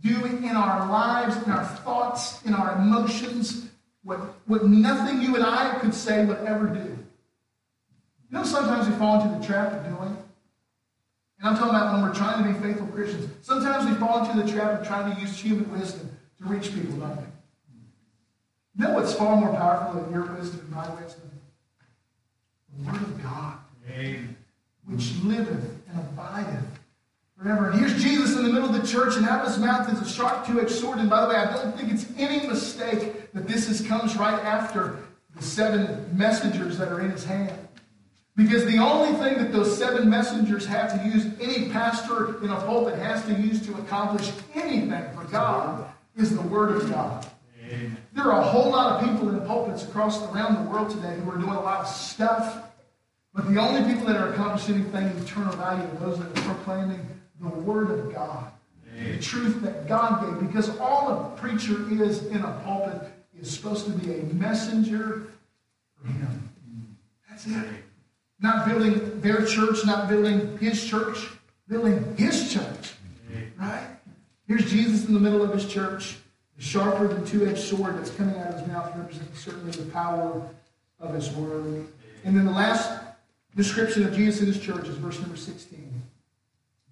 do 0.00 0.24
in 0.26 0.56
our 0.56 0.90
lives, 0.90 1.36
in 1.44 1.52
our 1.52 1.64
thoughts, 1.64 2.44
in 2.44 2.52
our 2.52 2.74
emotions, 2.76 3.68
what, 4.02 4.18
what 4.46 4.66
nothing 4.66 5.22
you 5.22 5.36
and 5.36 5.44
I 5.44 5.78
could 5.78 5.94
say 5.94 6.24
would 6.24 6.38
ever 6.38 6.66
do. 6.66 6.80
You 6.80 8.38
know, 8.38 8.42
sometimes 8.42 8.88
we 8.88 8.94
fall 8.96 9.22
into 9.22 9.38
the 9.38 9.46
trap 9.46 9.72
of 9.72 9.84
doing. 9.84 10.16
And 11.38 11.48
I'm 11.48 11.56
talking 11.56 11.70
about 11.70 11.92
when 11.94 12.02
we're 12.02 12.14
trying 12.14 12.42
to 12.42 12.52
be 12.52 12.58
faithful 12.66 12.88
Christians. 12.88 13.30
Sometimes 13.40 13.88
we 13.88 13.94
fall 13.96 14.24
into 14.24 14.42
the 14.42 14.50
trap 14.50 14.80
of 14.80 14.86
trying 14.86 15.14
to 15.14 15.20
use 15.20 15.38
human 15.38 15.70
wisdom 15.70 16.10
to 16.38 16.44
reach 16.44 16.74
people, 16.74 16.96
don't 16.96 17.16
we? 17.16 17.22
You 18.76 18.84
know 18.84 18.94
what's 18.94 19.14
far 19.14 19.36
more 19.36 19.54
powerful 19.54 20.02
than 20.02 20.12
your 20.12 20.24
wisdom 20.34 20.60
and 20.60 20.70
my 20.70 20.88
wisdom? 21.00 21.30
The 22.78 22.90
Word 22.90 23.02
of 23.02 23.22
God, 23.22 23.58
Amen. 23.88 24.36
which 24.86 25.14
liveth 25.22 25.64
and 25.88 25.98
abideth 25.98 26.64
forever. 27.38 27.70
And 27.70 27.80
here's 27.80 28.02
Jesus 28.02 28.36
in 28.36 28.44
the 28.44 28.52
middle 28.52 28.74
of 28.74 28.80
the 28.80 28.86
church, 28.86 29.16
and 29.16 29.26
out 29.26 29.44
of 29.44 29.52
his 29.52 29.58
mouth 29.58 29.92
is 29.92 30.00
a 30.00 30.08
sharp 30.08 30.46
two-edged 30.46 30.70
sword. 30.70 30.98
And 30.98 31.08
by 31.08 31.22
the 31.22 31.28
way, 31.28 31.36
I 31.36 31.52
don't 31.52 31.76
think 31.76 31.92
it's 31.92 32.06
any 32.16 32.46
mistake 32.46 33.32
that 33.32 33.48
this 33.48 33.68
is, 33.68 33.86
comes 33.86 34.16
right 34.16 34.42
after 34.44 34.98
the 35.36 35.42
seven 35.42 36.16
messengers 36.16 36.76
that 36.78 36.88
are 36.88 37.00
in 37.00 37.10
his 37.10 37.24
hand. 37.24 37.56
Because 38.36 38.64
the 38.64 38.78
only 38.78 39.18
thing 39.18 39.38
that 39.38 39.52
those 39.52 39.76
seven 39.76 40.08
messengers 40.08 40.64
have 40.66 40.92
to 40.92 41.08
use, 41.08 41.26
any 41.40 41.68
pastor 41.70 42.42
in 42.42 42.50
a 42.50 42.60
pulpit 42.62 42.98
has 42.98 43.24
to 43.26 43.34
use 43.34 43.64
to 43.66 43.74
accomplish 43.74 44.30
anything 44.54 45.04
for 45.14 45.24
God, 45.24 45.90
is 46.16 46.34
the 46.34 46.42
Word 46.42 46.76
of 46.76 46.90
God. 46.90 47.26
Amen. 47.64 47.96
There 48.14 48.24
are 48.24 48.40
a 48.40 48.44
whole 48.44 48.70
lot 48.70 49.02
of 49.02 49.08
people 49.08 49.28
in 49.30 49.40
pulpits 49.46 49.84
across 49.84 50.22
around 50.32 50.64
the 50.64 50.70
world 50.70 50.90
today 50.90 51.16
who 51.22 51.30
are 51.30 51.36
doing 51.36 51.50
a 51.50 51.60
lot 51.60 51.80
of 51.80 51.86
stuff, 51.88 52.69
but 53.34 53.52
the 53.52 53.60
only 53.60 53.92
people 53.92 54.06
that 54.06 54.16
are 54.16 54.32
accomplishing 54.32 54.76
anything 54.76 55.06
eternal 55.22 55.54
value 55.56 55.84
are 55.84 56.06
those 56.06 56.18
that 56.18 56.26
are 56.38 56.54
proclaiming 56.54 57.06
the 57.40 57.48
Word 57.48 57.90
of 57.90 58.12
God, 58.12 58.50
the 58.98 59.18
truth 59.18 59.62
that 59.62 59.88
God 59.88 60.20
gave. 60.20 60.48
Because 60.48 60.76
all 60.78 61.10
a 61.10 61.40
preacher 61.40 61.90
is 61.90 62.26
in 62.26 62.42
a 62.42 62.60
pulpit 62.64 63.08
is 63.40 63.50
supposed 63.50 63.86
to 63.86 63.92
be 63.92 64.12
a 64.14 64.22
messenger 64.34 65.28
for 65.96 66.08
Him. 66.08 66.50
That's 67.28 67.46
it. 67.46 67.68
Not 68.40 68.66
building 68.66 69.20
their 69.20 69.44
church, 69.44 69.84
not 69.86 70.08
building 70.08 70.58
his 70.58 70.84
church, 70.84 71.28
building 71.68 72.16
his 72.16 72.52
church. 72.52 72.94
Right? 73.58 73.86
Here's 74.46 74.70
Jesus 74.70 75.06
in 75.06 75.14
the 75.14 75.20
middle 75.20 75.42
of 75.42 75.52
his 75.52 75.70
church, 75.70 76.16
the 76.56 76.62
sharper 76.62 77.06
than 77.06 77.24
two-edged 77.24 77.58
sword 77.58 77.98
that's 77.98 78.10
coming 78.10 78.36
out 78.38 78.48
of 78.48 78.58
his 78.58 78.68
mouth 78.68 78.94
represents 78.96 79.40
certainly 79.40 79.70
the 79.72 79.90
power 79.90 80.42
of 80.98 81.14
his 81.14 81.30
word. 81.32 81.86
And 82.24 82.36
then 82.36 82.44
the 82.44 82.50
last 82.50 82.99
description 83.56 84.04
of 84.04 84.14
Jesus 84.14 84.40
in 84.40 84.46
his 84.46 84.60
church 84.60 84.88
is 84.88 84.96
verse 84.96 85.20
number 85.20 85.36
16. 85.36 86.02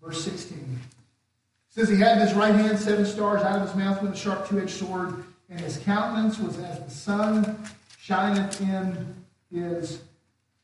Verse 0.03 0.25
16. 0.25 0.59
It 0.59 1.75
says 1.75 1.89
he 1.89 1.97
had 1.97 2.19
in 2.19 2.27
his 2.27 2.37
right 2.37 2.55
hand 2.55 2.79
seven 2.79 3.07
stars, 3.07 3.43
out 3.43 3.61
of 3.61 3.69
his 3.69 3.77
mouth 3.77 4.03
went 4.03 4.15
a 4.15 4.19
sharp 4.19 4.49
two-edged 4.49 4.71
sword, 4.71 5.25
and 5.51 5.61
his 5.61 5.79
countenance 5.79 6.39
was 6.39 6.59
as 6.59 6.81
the 6.81 6.91
sun 6.91 7.65
shineth 7.99 8.61
in 8.61 9.15
his 9.53 10.01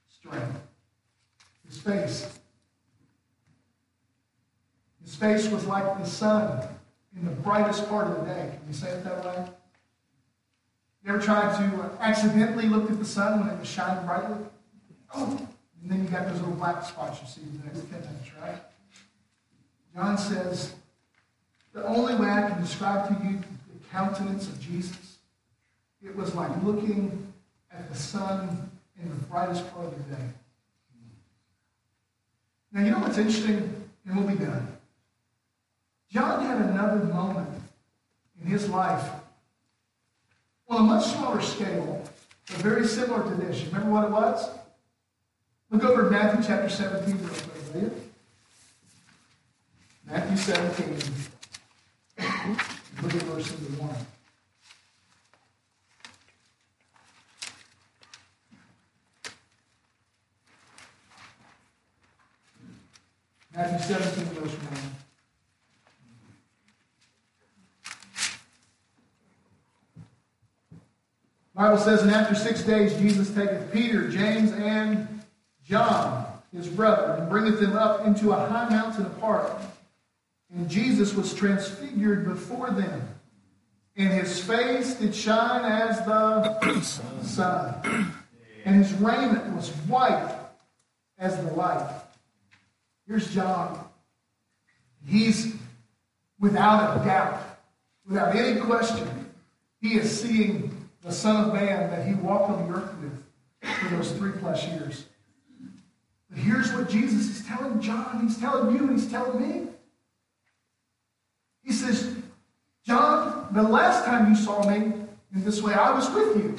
strength. 0.09 0.61
His 1.68 1.78
face. 1.78 2.38
His 5.04 5.14
face 5.14 5.48
was 5.48 5.66
like 5.66 5.98
the 5.98 6.07
sun 6.07 6.66
in 7.16 7.24
the 7.24 7.30
brightest 7.30 7.88
part 7.88 8.07
of 8.07 8.16
the 8.20 8.33
day. 8.33 8.50
Can 8.59 8.68
you 8.68 8.74
say 8.74 8.88
it 8.88 9.04
that 9.04 9.24
way? 9.24 9.46
You 11.04 11.14
ever 11.14 11.20
tried 11.20 11.57
to 11.59 11.90
accidentally 12.00 12.66
look 12.66 12.90
at 12.90 12.98
the 12.98 13.04
sun 13.04 13.40
when 13.40 13.50
it 13.50 13.59
was 13.59 13.68
shining 13.68 14.07
brightly? 14.07 14.37
Oh, 15.14 15.46
and 15.85 15.92
then 15.92 16.03
you 16.03 16.09
got 16.09 16.27
those 16.27 16.40
little 16.40 16.55
black 16.55 16.83
spots 16.83 17.20
you 17.20 17.29
see 17.29 17.42
in 17.42 17.61
the 17.61 17.66
next 17.66 17.90
10 17.90 18.01
minutes, 18.01 18.31
right? 18.40 18.57
John 19.94 20.16
says, 20.16 20.75
the 21.75 21.85
only 21.87 22.14
way 22.14 22.31
I 22.31 22.49
can 22.49 22.61
describe 22.62 23.07
to 23.09 23.29
you 23.29 23.37
the 23.38 23.88
countenance 23.92 24.49
of 24.49 24.59
Jesus, 24.59 25.18
it 26.03 26.16
was 26.16 26.35
like 26.35 26.51
looking 26.62 27.31
at 27.70 27.92
the 27.92 27.99
sun 27.99 28.70
in 29.03 29.11
the 29.11 29.14
brightest 29.27 29.70
part 29.75 29.87
of 29.87 30.09
the 30.09 30.16
day. 30.16 30.23
Now, 32.73 32.83
you 32.83 32.90
know 32.90 33.01
what's 33.01 33.18
interesting? 33.18 33.88
And 34.07 34.16
we'll 34.16 34.27
be 34.27 34.42
done. 34.42 34.66
John 36.11 36.47
had 36.47 36.62
another 36.62 37.05
moment 37.05 37.51
in 38.40 38.51
his 38.51 38.70
life 38.70 39.07
on 40.66 40.81
a 40.81 40.85
much 40.85 41.05
smaller 41.05 41.42
scale 41.42 42.03
but 42.47 42.57
very 42.57 42.87
similar 42.87 43.23
to 43.23 43.35
this. 43.37 43.61
You 43.61 43.66
remember 43.66 43.90
what 43.90 44.05
it 44.05 44.11
was? 44.11 44.49
Look 45.75 45.83
over 45.83 46.09
Matthew 46.09 46.47
chapter 46.47 46.69
17 46.69 47.19
real 47.19 47.29
quick, 47.31 47.75
will 47.75 47.81
you? 47.81 47.91
Matthew 50.07 50.37
17. 50.37 51.03
Look 53.03 53.15
at 53.17 53.23
verse 53.23 53.51
number 53.51 53.83
1. 53.83 54.07
Matthew 63.57 63.97
17, 63.97 64.25
verse 64.27 64.53
1. 64.53 64.61
Bible 71.57 71.79
says, 71.79 72.03
and 72.03 72.13
after 72.13 72.37
six 72.37 72.63
days 72.63 72.97
Jesus 72.97 73.35
taketh 73.35 73.73
Peter, 73.73 74.09
James, 74.09 74.53
and 74.53 75.13
John, 75.66 76.27
his 76.53 76.68
brother, 76.68 77.14
and 77.20 77.31
bringeth 77.31 77.61
them 77.61 77.77
up 77.77 78.07
into 78.07 78.33
a 78.33 78.37
high 78.37 78.68
mountain 78.68 79.07
apart. 79.07 79.50
And 80.55 80.68
Jesus 80.68 81.14
was 81.14 81.35
transfigured 81.35 82.27
before 82.27 82.70
them, 82.70 83.09
and 83.96 84.12
his 84.12 84.42
face 84.42 84.94
did 84.94 85.14
shine 85.14 85.64
as 85.64 85.98
the 86.05 86.81
sun, 87.22 88.12
and 88.64 88.77
his 88.77 88.92
raiment 88.94 89.57
was 89.57 89.70
white 89.88 90.37
as 91.18 91.37
the 91.37 91.53
light. 91.53 91.90
Here's 93.07 93.33
John. 93.33 93.85
He's 95.07 95.55
without 96.38 97.00
a 97.00 97.05
doubt, 97.05 97.40
without 98.07 98.35
any 98.35 98.61
question, 98.61 99.33
he 99.81 99.94
is 99.94 100.20
seeing 100.20 100.88
the 101.03 101.12
Son 101.12 101.48
of 101.48 101.55
Man 101.55 101.90
that 101.90 102.07
he 102.07 102.14
walked 102.14 102.50
on 102.50 102.66
the 102.66 102.79
earth 102.79 102.94
with 103.00 103.24
for 103.81 103.96
those 103.96 104.12
three 104.12 104.33
plus 104.33 104.66
years. 104.68 105.07
Here's 106.35 106.73
what 106.73 106.88
Jesus 106.88 107.29
is 107.29 107.47
telling 107.47 107.81
John. 107.81 108.20
He's 108.23 108.38
telling 108.38 108.77
you, 108.77 108.88
he's 108.88 109.11
telling 109.11 109.40
me. 109.40 109.68
He 111.62 111.73
says, 111.73 112.14
John, 112.85 113.49
the 113.53 113.62
last 113.62 114.05
time 114.05 114.29
you 114.29 114.37
saw 114.37 114.68
me 114.68 114.92
in 115.35 115.44
this 115.44 115.62
way, 115.62 115.73
I 115.73 115.92
was 115.92 116.11
with 116.11 116.37
you. 116.37 116.57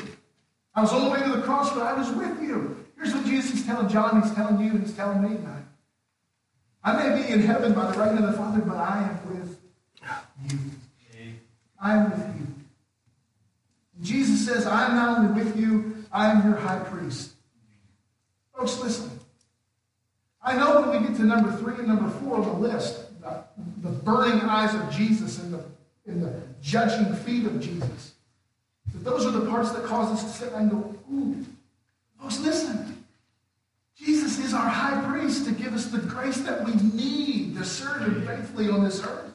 I 0.74 0.82
was 0.82 0.92
on 0.92 1.06
the 1.06 1.10
way 1.10 1.22
to 1.22 1.30
the 1.30 1.42
cross, 1.42 1.72
but 1.74 1.84
I 1.84 1.94
was 1.94 2.10
with 2.12 2.42
you. 2.42 2.86
Here's 2.98 3.14
what 3.14 3.26
Jesus 3.26 3.54
is 3.54 3.66
telling 3.66 3.90
John, 3.90 4.22
he's 4.22 4.34
telling 4.34 4.60
you, 4.60 4.72
and 4.72 4.82
he's 4.82 4.94
telling 4.94 5.22
me 5.22 5.36
tonight. 5.36 5.64
I 6.84 7.10
may 7.10 7.22
be 7.22 7.32
in 7.32 7.42
heaven 7.42 7.74
by 7.74 7.92
the 7.92 7.98
right 7.98 8.12
hand 8.12 8.24
of 8.24 8.32
the 8.32 8.38
Father, 8.38 8.62
but 8.62 8.78
I 8.78 9.04
am 9.04 9.40
with 9.40 9.60
you. 10.50 10.60
I 11.82 11.96
am 11.96 12.12
with 12.12 12.40
you. 12.40 12.48
Jesus 14.02 14.46
says, 14.46 14.66
I 14.66 14.86
am 14.86 14.96
not 14.96 15.18
only 15.18 15.44
with 15.44 15.58
you, 15.58 16.06
I 16.12 16.32
am 16.32 16.48
your 16.48 16.60
high 16.60 16.80
priest. 16.80 17.32
Folks, 18.56 18.80
listen. 18.80 19.15
I 20.46 20.56
know 20.56 20.80
when 20.80 21.02
we 21.02 21.08
get 21.08 21.18
to 21.18 21.24
number 21.24 21.52
three 21.58 21.74
and 21.74 21.88
number 21.88 22.08
four 22.20 22.38
on 22.38 22.46
the 22.46 22.68
list, 22.68 23.20
the, 23.20 23.44
the 23.82 23.90
burning 23.90 24.42
eyes 24.42 24.76
of 24.76 24.96
Jesus 24.96 25.40
and 25.40 25.52
the, 25.52 25.66
and 26.06 26.22
the 26.22 26.34
judging 26.62 27.14
feet 27.16 27.46
of 27.46 27.60
Jesus, 27.60 28.14
that 28.94 29.04
those 29.04 29.26
are 29.26 29.32
the 29.32 29.50
parts 29.50 29.72
that 29.72 29.84
cause 29.86 30.12
us 30.12 30.24
to 30.24 30.46
sit 30.46 30.54
and 30.54 30.70
go, 30.70 30.96
ooh. 31.12 31.44
Folks, 32.22 32.40
listen. 32.40 33.04
Jesus 33.98 34.38
is 34.40 34.54
our 34.54 34.70
high 34.70 35.02
priest 35.10 35.46
to 35.46 35.52
give 35.52 35.74
us 35.74 35.88
the 35.88 36.00
grace 36.00 36.42
that 36.42 36.64
we 36.64 36.74
need 36.74 37.56
to 37.58 37.64
serve 37.64 38.02
him 38.02 38.28
faithfully 38.28 38.70
on 38.70 38.84
this 38.84 39.02
earth. 39.02 39.34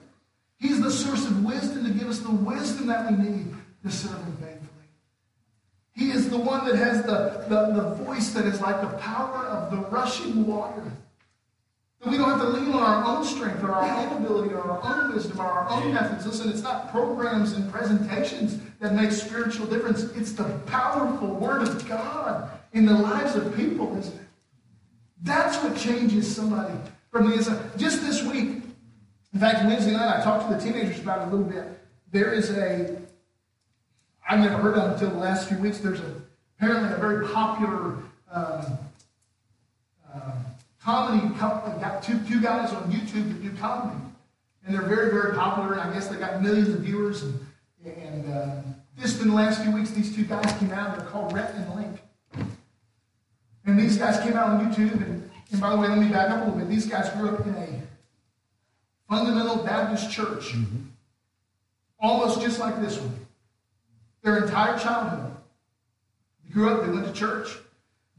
He's 0.58 0.80
the 0.80 0.90
source 0.90 1.26
of 1.26 1.44
wisdom 1.44 1.84
to 1.86 1.90
give 1.90 2.08
us 2.08 2.20
the 2.20 2.30
wisdom 2.30 2.86
that 2.86 3.10
we 3.10 3.16
need 3.16 3.54
to 3.84 3.90
serve 3.90 4.22
him 4.22 4.36
faithfully. 4.36 4.60
He 5.92 6.10
is 6.10 6.28
the 6.28 6.38
one 6.38 6.66
that 6.66 6.76
has 6.76 7.02
the, 7.02 7.44
the, 7.48 7.72
the 7.72 7.94
voice 8.04 8.30
that 8.30 8.44
is 8.44 8.60
like 8.60 8.80
the 8.80 8.96
power 8.98 9.46
of 9.46 9.70
the 9.70 9.78
rushing 9.88 10.46
water. 10.46 10.92
We 12.06 12.16
don't 12.16 12.30
have 12.30 12.40
to 12.40 12.48
lean 12.48 12.72
on 12.72 12.82
our 12.82 13.04
own 13.04 13.24
strength 13.24 13.62
or 13.62 13.72
our 13.72 13.98
own 13.98 14.24
ability 14.24 14.54
or 14.54 14.62
our 14.62 15.02
own 15.02 15.12
wisdom 15.14 15.38
or 15.38 15.44
our 15.44 15.68
own 15.68 15.92
methods. 15.92 16.26
Listen, 16.26 16.48
it's 16.48 16.62
not 16.62 16.90
programs 16.90 17.52
and 17.52 17.70
presentations 17.70 18.58
that 18.78 18.94
make 18.94 19.10
spiritual 19.10 19.66
difference. 19.66 20.04
It's 20.16 20.32
the 20.32 20.44
powerful 20.66 21.28
Word 21.28 21.62
of 21.62 21.86
God 21.86 22.50
in 22.72 22.86
the 22.86 22.94
lives 22.94 23.36
of 23.36 23.54
people, 23.54 23.96
isn't 23.98 24.14
it? 24.14 24.26
That's 25.22 25.62
what 25.62 25.76
changes 25.76 26.34
somebody 26.34 26.72
from 27.10 27.28
the 27.28 27.36
inside. 27.36 27.78
Just 27.78 28.00
this 28.00 28.22
week, 28.22 28.62
in 29.34 29.38
fact, 29.38 29.66
Wednesday 29.66 29.92
night, 29.92 30.20
I 30.20 30.24
talked 30.24 30.48
to 30.48 30.56
the 30.56 30.60
teenagers 30.60 31.00
about 31.00 31.20
it 31.20 31.28
a 31.28 31.36
little 31.36 31.46
bit. 31.46 31.64
There 32.10 32.32
is 32.32 32.50
a 32.50 32.96
I've 34.30 34.38
never 34.38 34.58
heard 34.58 34.76
of 34.76 34.90
it 34.90 34.94
until 34.94 35.10
the 35.10 35.18
last 35.18 35.48
few 35.48 35.58
weeks. 35.58 35.78
There's 35.78 35.98
a, 35.98 36.14
apparently 36.56 36.92
a 36.92 36.96
very 36.98 37.26
popular 37.26 37.96
um, 38.30 38.78
uh, 40.14 40.32
comedy 40.82 41.34
couple. 41.38 41.72
Got 41.80 42.02
two, 42.02 42.18
two 42.28 42.40
guys 42.40 42.72
on 42.72 42.90
YouTube 42.90 43.28
that 43.28 43.42
do 43.42 43.50
comedy. 43.58 43.98
And 44.64 44.74
they're 44.74 44.86
very, 44.86 45.10
very 45.10 45.34
popular. 45.34 45.72
And 45.72 45.80
I 45.80 45.92
guess 45.92 46.08
they 46.08 46.16
got 46.16 46.42
millions 46.42 46.68
of 46.68 46.80
viewers. 46.80 47.22
And, 47.22 47.40
and 47.84 48.32
uh, 48.32 48.56
just 48.98 49.20
in 49.20 49.28
the 49.28 49.34
last 49.34 49.62
few 49.62 49.72
weeks, 49.72 49.90
these 49.90 50.14
two 50.14 50.24
guys 50.24 50.52
came 50.58 50.72
out. 50.72 50.96
They're 50.96 51.06
called 51.06 51.32
Rhett 51.32 51.54
and 51.54 51.74
Link. 51.74 52.00
And 53.66 53.78
these 53.78 53.96
guys 53.96 54.20
came 54.20 54.34
out 54.34 54.48
on 54.48 54.72
YouTube. 54.72 54.92
And, 54.92 55.30
and 55.52 55.60
by 55.60 55.70
the 55.70 55.76
way, 55.76 55.88
let 55.88 55.98
me 55.98 56.08
back 56.08 56.30
up 56.30 56.42
a 56.42 56.44
little 56.44 56.58
bit. 56.58 56.68
These 56.68 56.86
guys 56.86 57.08
grew 57.10 57.30
up 57.30 57.46
in 57.46 57.54
a 57.54 57.82
fundamental 59.08 59.64
Baptist 59.64 60.10
church, 60.10 60.52
mm-hmm. 60.52 60.84
almost 61.98 62.40
just 62.40 62.60
like 62.60 62.80
this 62.80 62.98
one 62.98 63.14
their 64.22 64.44
entire 64.44 64.78
childhood. 64.78 65.32
They 66.44 66.52
grew 66.52 66.68
up, 66.68 66.84
they 66.84 66.92
went 66.92 67.06
to 67.06 67.12
church. 67.12 67.48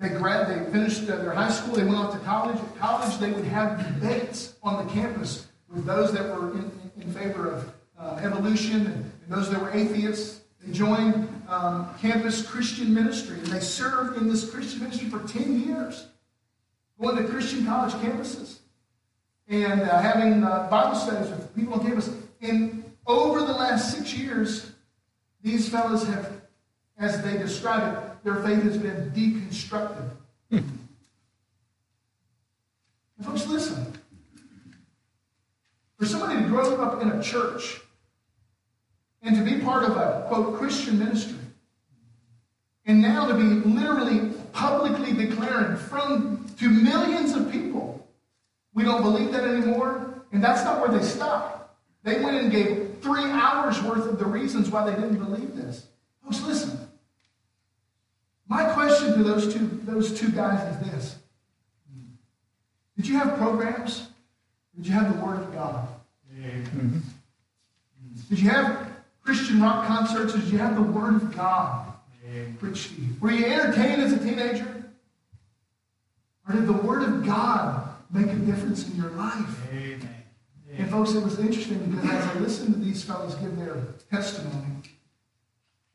They 0.02 0.10
grad, 0.10 0.48
they 0.50 0.72
finished 0.72 1.06
their 1.06 1.32
high 1.32 1.52
school, 1.52 1.76
they 1.76 1.84
went 1.84 1.98
off 1.98 2.14
to 2.14 2.20
college. 2.26 2.58
At 2.58 2.78
college, 2.80 3.20
they 3.20 3.32
would 3.32 3.46
have 3.46 3.78
debates 3.86 4.56
on 4.64 4.84
the 4.84 4.92
campus 4.92 5.48
with 5.70 5.86
those 5.86 6.12
that 6.14 6.28
were 6.28 6.54
in, 6.54 6.72
in 7.00 7.14
favor 7.14 7.52
of 7.52 7.72
uh, 8.00 8.20
evolution 8.24 8.88
and, 8.88 8.96
and, 8.96 9.30
those 9.30 9.52
that 9.52 9.62
were 9.62 9.72
atheists. 9.72 10.42
They 10.60 10.74
joined 10.74 11.30
um, 11.48 11.94
campus 12.02 12.46
Christian 12.46 12.92
ministry, 12.94 13.38
and 13.38 13.48
they 13.48 13.60
served 13.60 14.18
in 14.18 14.28
this 14.28 14.50
Christian 14.50 14.82
ministry 14.82 15.08
for 15.08 15.20
10 15.28 15.68
years, 15.68 16.08
going 17.00 17.18
to 17.18 17.28
Christian 17.28 17.64
college 17.66 17.94
campuses 17.94 18.58
and 19.48 19.82
uh, 19.82 20.02
having 20.02 20.44
uh, 20.44 20.68
Bible 20.70 20.96
studies 20.96 21.30
with 21.30 21.56
people 21.56 21.76
on 21.76 21.82
campus. 21.82 22.10
And 22.42 22.84
over 23.06 23.42
the 23.42 23.54
last 23.54 23.96
six 23.96 24.16
years, 24.16 24.72
these 25.44 25.70
fellows 25.70 26.08
have, 26.08 26.42
as 26.98 27.22
they 27.24 27.38
describe 27.38 27.98
it, 27.98 28.11
their 28.24 28.36
faith 28.44 28.64
has 28.64 28.78
been 28.78 29.12
deconstructed. 29.12 30.10
and 30.52 30.64
folks, 33.24 33.48
listen. 33.48 33.94
For 35.98 36.06
somebody 36.06 36.42
to 36.42 36.48
grow 36.48 36.82
up 36.82 37.02
in 37.02 37.10
a 37.10 37.22
church 37.22 37.82
and 39.22 39.36
to 39.36 39.44
be 39.44 39.60
part 39.64 39.84
of 39.84 39.98
a, 39.98 40.26
quote, 40.28 40.58
Christian 40.58 40.98
ministry, 40.98 41.38
and 42.86 43.02
now 43.02 43.28
to 43.28 43.36
be 43.36 43.44
literally 43.44 44.32
publicly 44.52 45.14
declaring 45.14 45.78
from 45.78 46.46
to 46.58 46.70
millions 46.70 47.34
of 47.34 47.52
people, 47.52 48.08
we 48.74 48.84
don't 48.84 49.02
believe 49.02 49.32
that 49.32 49.44
anymore, 49.44 50.24
and 50.32 50.44
that's 50.44 50.64
not 50.64 50.80
where 50.80 50.98
they 50.98 51.06
stop. 51.06 51.78
They 52.04 52.24
went 52.24 52.38
and 52.38 52.52
gave 52.52 52.98
three 53.02 53.26
hours 53.26 53.82
worth 53.84 54.08
of 54.08 54.18
the 54.18 54.26
reasons 54.26 54.70
why 54.70 54.90
they 54.90 55.00
didn't 55.00 55.18
believe 55.18 55.56
this. 55.56 55.88
Folks, 56.24 56.42
listen. 56.42 56.91
My 58.52 58.66
question 58.66 59.14
to 59.14 59.24
those 59.24 59.54
two, 59.54 59.80
those 59.86 60.20
two 60.20 60.30
guys 60.30 60.76
is 60.76 60.92
this. 60.92 61.16
Did 62.98 63.08
you 63.08 63.18
have 63.18 63.38
programs? 63.38 64.10
Did 64.76 64.88
you 64.88 64.92
have 64.92 65.16
the 65.16 65.26
Word 65.26 65.40
of 65.40 65.54
God? 65.54 65.88
Mm-hmm. 66.38 66.98
Did 68.30 68.40
you 68.40 68.50
have 68.50 68.90
Christian 69.24 69.62
rock 69.62 69.88
concerts? 69.88 70.34
Did 70.34 70.44
you 70.52 70.58
have 70.58 70.76
the 70.76 70.82
Word 70.82 71.16
of 71.16 71.34
God 71.34 71.94
preached 72.60 72.94
to 72.94 73.02
you? 73.02 73.16
Were 73.22 73.32
you 73.32 73.46
entertained 73.46 74.02
as 74.02 74.12
a 74.12 74.20
teenager? 74.20 74.84
Or 76.46 76.54
did 76.54 76.68
the 76.68 76.74
Word 76.74 77.04
of 77.04 77.26
God 77.26 77.88
make 78.12 78.28
a 78.28 78.36
difference 78.36 78.86
in 78.86 78.98
your 78.98 79.12
life? 79.12 79.62
Amen. 79.72 80.10
And 80.78 80.90
folks, 80.90 81.14
it 81.14 81.24
was 81.24 81.40
interesting 81.40 81.78
because 81.90 82.04
as 82.04 82.36
I 82.36 82.40
listened 82.40 82.74
to 82.74 82.82
these 82.82 83.02
fellows 83.02 83.34
give 83.36 83.56
their 83.56 83.78
testimony, 84.10 84.66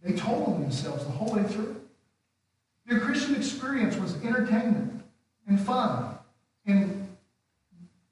they 0.03 0.14
told 0.14 0.47
them 0.47 0.62
themselves 0.62 1.05
the 1.05 1.11
whole 1.11 1.35
way 1.35 1.43
through. 1.43 1.83
Their 2.89 3.01
Christian 3.01 3.34
experience 3.34 3.97
was 3.97 4.14
entertainment 4.22 5.03
and 5.49 5.61
fun 5.61 6.16
and 6.66 7.16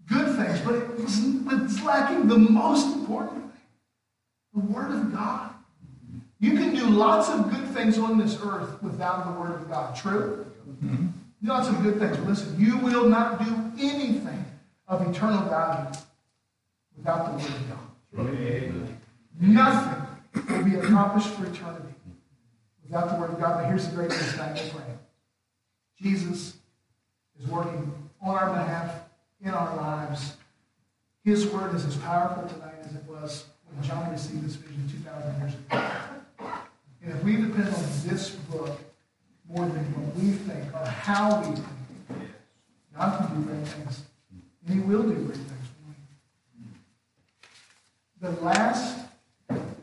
good 0.07 0.37
things, 0.37 0.61
but 0.61 0.75
it 0.75 0.99
was, 0.99 1.25
it 1.25 1.63
was 1.63 1.83
lacking 1.83 2.29
the 2.29 2.39
most 2.39 2.97
important 2.97 3.43
thing 3.43 3.61
the 4.55 4.61
Word 4.61 4.93
of 4.93 5.13
God. 5.13 5.51
You 6.39 6.53
can 6.53 6.75
do 6.75 6.87
lots 6.87 7.29
of 7.29 7.51
good 7.51 7.67
things 7.69 7.99
on 7.99 8.19
this 8.19 8.39
earth 8.45 8.83
without 8.83 9.25
the 9.25 9.41
Word 9.41 9.61
of 9.61 9.69
God. 9.69 9.97
True? 9.97 10.47
Mm-hmm. 10.69 11.07
Lots 11.43 11.69
of 11.69 11.83
good 11.83 11.99
things. 11.99 12.19
Listen, 12.21 12.59
you 12.59 12.79
will 12.79 13.09
not 13.09 13.45
do 13.45 13.73
anything 13.79 14.45
of 14.87 15.09
eternal 15.09 15.49
value 15.49 15.91
without 16.97 17.27
the 17.27 17.45
Word 17.45 17.55
of 17.55 17.69
God. 17.69 18.29
Amen. 18.29 18.99
Nothing 19.41 20.07
will 20.49 20.65
be 20.65 20.77
accomplished 20.77 21.29
for 21.29 21.47
eternity 21.47 21.94
without 22.85 23.11
the 23.11 23.17
Word 23.21 23.31
of 23.31 23.41
God. 23.41 23.63
But 23.63 23.67
here's 23.67 23.89
the 23.89 23.95
great 23.95 24.11
news 24.11 24.33
tonight. 24.33 24.61
We'll 24.63 24.83
pray. 24.83 24.95
Jesus 26.01 26.55
is 27.41 27.49
working 27.49 27.93
on 28.23 28.35
our 28.35 28.51
behalf 28.51 28.95
in 29.43 29.51
our 29.51 29.77
lives. 29.77 30.37
His 31.25 31.47
Word 31.47 31.75
is 31.75 31.85
as 31.85 31.97
powerful 31.97 32.49
tonight 32.49 32.75
as 32.85 32.95
it 32.95 33.05
was 33.09 33.47
when 33.71 33.83
John 33.83 34.11
received 34.11 34.45
this 34.45 34.57
vision 34.57 34.89
2,000 34.91 35.41
years 35.41 35.55
ago. 35.55 35.91
And 37.03 37.13
if 37.13 37.23
we 37.23 37.37
depend 37.37 37.75
on 37.75 37.85
this 38.07 38.31
book 38.31 38.79
more 39.49 39.67
than 39.67 39.85
what 39.95 40.17
we 40.17 40.33
think 40.33 40.73
or 40.75 40.87
how 40.87 41.41
we 41.41 41.57
think, 41.57 42.31
God 42.97 43.19
can 43.19 43.43
do 43.43 43.49
great 43.49 43.67
things. 43.67 44.03
And 44.67 44.75
He 44.75 44.81
will 44.81 45.03
do 45.03 45.15
great 45.15 45.37
things. 45.37 45.51
The 48.21 48.31
last 48.43 49.07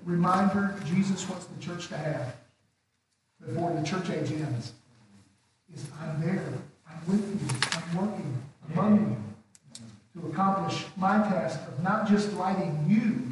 reminder 0.04 0.76
Jesus 0.86 1.30
wants 1.30 1.46
the 1.46 1.62
church 1.64 1.90
to 1.90 1.98
have 1.98 2.36
before 3.46 3.74
the 3.74 3.84
church 3.86 4.10
age 4.10 4.32
ends 4.32 4.74
is 5.74 5.88
I'm 6.00 6.22
there. 6.22 6.44
I'm 6.90 7.08
with 7.08 7.28
you. 7.30 7.80
I'm 7.80 8.08
working 8.08 8.38
among 8.72 9.18
you 10.16 10.22
to 10.22 10.28
accomplish 10.28 10.86
my 10.98 11.18
task 11.18 11.60
of 11.68 11.84
not 11.84 12.08
just 12.08 12.34
lighting 12.34 12.86
you, 12.88 13.32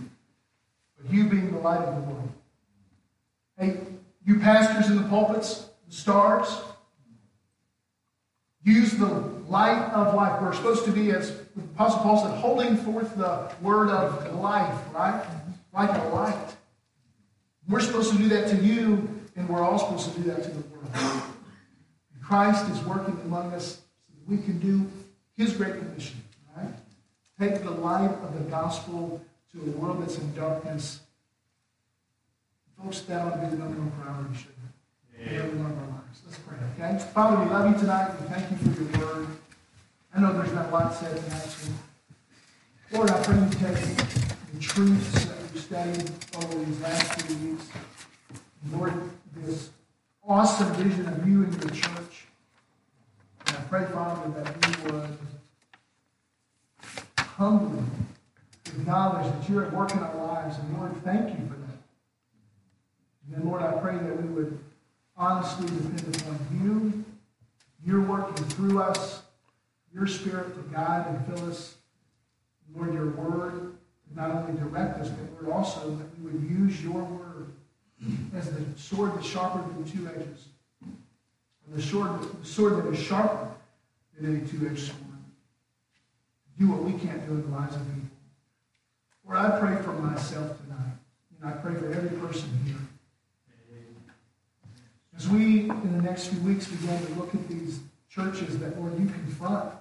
but 0.98 1.12
you 1.14 1.26
being 1.26 1.52
the 1.52 1.60
light 1.60 1.80
of 1.80 1.96
the 1.96 2.02
world. 2.02 2.30
Hey, 3.58 3.78
you 4.26 4.40
pastors 4.40 4.90
in 4.90 5.02
the 5.02 5.08
pulpits, 5.10 5.68
the 5.88 5.96
stars, 5.96 6.48
use 8.64 8.94
the 8.94 9.08
light 9.48 9.92
of 9.94 10.14
life. 10.14 10.42
We're 10.42 10.54
supposed 10.54 10.86
to 10.86 10.92
be, 10.92 11.12
as 11.12 11.32
the 11.56 11.62
Apostle 11.76 12.00
Paul 12.00 12.24
said, 12.24 12.38
holding 12.38 12.78
forth 12.78 13.18
the 13.18 13.52
word 13.62 13.90
of 13.90 14.36
life, 14.36 14.76
right? 14.94 15.26
Like 15.74 15.90
a 15.90 16.08
light. 16.10 16.56
We're 17.68 17.82
supposed 17.82 18.12
to 18.12 18.18
do 18.18 18.30
that 18.30 18.50
to 18.50 18.56
you, 18.58 19.19
and 19.40 19.48
we're 19.48 19.64
all 19.64 19.80
supposed 19.80 20.14
to 20.14 20.20
do 20.20 20.30
that 20.30 20.44
to 20.44 20.50
the 20.50 20.60
world. 20.68 21.24
Christ 22.22 22.70
is 22.70 22.80
working 22.82 23.18
among 23.24 23.54
us 23.54 23.76
so 23.76 24.14
that 24.14 24.30
we 24.30 24.38
can 24.44 24.60
do 24.60 24.86
his 25.36 25.54
great 25.54 25.78
commission, 25.80 26.22
right? 26.56 26.68
Take 27.40 27.64
the 27.64 27.72
light 27.72 28.12
of 28.22 28.38
the 28.38 28.50
gospel 28.52 29.22
to 29.54 29.62
a 29.62 29.70
world 29.80 30.04
that's 30.04 30.18
in 30.18 30.36
darkness. 30.36 31.00
Folks, 32.78 33.00
that 33.02 33.22
ought 33.22 33.32
to 33.32 33.38
be 33.38 33.48
the 33.48 33.58
number 33.58 33.80
one 33.80 33.92
priority, 33.92 34.36
shouldn't 34.36 34.58
it? 35.18 35.32
In 35.32 35.38
every 35.38 35.58
one 35.58 35.72
of 35.72 35.78
our 35.80 35.88
lives. 35.88 36.22
Let's 36.26 36.40
pray, 36.40 36.58
okay? 36.78 37.04
Father, 37.14 37.44
we 37.44 37.50
love 37.50 37.74
you 37.74 37.80
tonight. 37.80 38.12
We 38.20 38.28
thank 38.28 38.52
you 38.52 38.58
for 38.58 38.98
your 38.98 39.08
word. 39.08 39.28
I 40.14 40.20
know 40.20 40.34
there's 40.34 40.50
been 40.50 40.58
a 40.60 40.70
lot 40.70 40.94
said 40.94 41.16
tonight, 41.16 41.42
so 41.44 41.72
Lord, 42.92 43.10
I 43.10 43.24
pray 43.24 43.38
you 43.38 43.50
take 43.52 43.98
the 44.54 44.60
truths 44.60 45.26
that 45.26 45.38
we've 45.54 45.62
studied 45.62 46.12
over 46.36 46.66
these 46.66 46.82
last 46.82 47.22
few 47.22 47.52
weeks. 47.52 47.66
Lord, 48.72 48.94
this 49.36 49.70
awesome 50.28 50.72
vision 50.74 51.08
of 51.08 51.28
you 51.28 51.44
and 51.44 51.54
your 51.54 51.72
church. 51.72 52.26
And 53.48 53.58
I 53.58 53.62
pray, 53.62 53.86
Father, 53.86 54.30
that 54.42 54.68
you 54.68 54.92
would 54.92 55.18
humbly 57.20 57.84
acknowledge 58.66 59.26
that 59.32 59.50
you're 59.50 59.66
at 59.66 59.74
work 59.74 59.92
in 59.92 60.00
our 60.00 60.16
lives. 60.16 60.58
And 60.58 60.78
Lord, 60.78 60.96
thank 61.04 61.30
you 61.30 61.46
for 61.48 61.56
that. 61.56 61.78
And 63.26 63.36
then, 63.36 63.46
Lord, 63.46 63.62
I 63.62 63.72
pray 63.74 63.98
that 63.98 64.22
we 64.22 64.28
would 64.30 64.60
honestly 65.18 65.68
depend 65.68 66.16
upon 66.16 66.40
you. 66.64 67.06
You're 67.86 68.02
working 68.02 68.44
through 68.46 68.82
us, 68.82 69.22
your 69.94 70.06
spirit 70.06 70.54
to 70.56 70.62
guide 70.74 71.08
and 71.08 71.26
fill 71.26 71.50
us. 71.50 71.76
Lord, 72.76 72.94
your 72.94 73.10
word 73.12 73.78
to 74.08 74.16
not 74.16 74.32
only 74.32 74.60
direct 74.60 75.00
us, 75.00 75.10
but 75.10 75.44
Lord, 75.44 75.56
also 75.56 75.96
that 75.96 76.20
we 76.20 76.32
would 76.32 76.50
use 76.50 76.84
your 76.84 77.02
word 77.04 77.29
as 78.36 78.50
the 78.52 78.64
sword 78.78 79.16
that's 79.16 79.28
sharper 79.28 79.62
than 79.74 79.84
two 79.86 80.08
edges. 80.08 80.46
And 80.82 81.76
the 81.76 81.82
sword, 81.82 82.22
the 82.42 82.46
sword 82.46 82.78
that 82.78 82.94
is 82.94 83.00
sharper 83.00 83.52
than 84.18 84.38
any 84.38 84.48
two-edged 84.48 84.80
sword. 84.80 84.98
Do 86.58 86.70
what 86.70 86.84
we 86.84 86.94
can't 86.94 87.26
do 87.28 87.34
in 87.34 87.50
the 87.50 87.58
lives 87.58 87.76
of 87.76 87.82
people. 87.94 88.10
Lord, 89.26 89.38
I 89.38 89.60
pray 89.60 89.82
for 89.82 89.94
myself 89.94 90.58
tonight. 90.64 90.98
And 91.42 91.50
I 91.50 91.54
pray 91.54 91.74
for 91.76 91.92
every 91.92 92.18
person 92.18 92.50
here. 92.66 92.76
As 95.16 95.28
we, 95.28 95.70
in 95.70 95.98
the 95.98 96.02
next 96.02 96.28
few 96.28 96.40
weeks, 96.42 96.68
begin 96.68 97.06
to 97.06 97.14
look 97.16 97.36
at 97.36 97.48
these 97.50 97.82
churches 98.10 98.58
that, 98.60 98.80
Lord, 98.80 98.98
you 98.98 99.06
confront, 99.06 99.74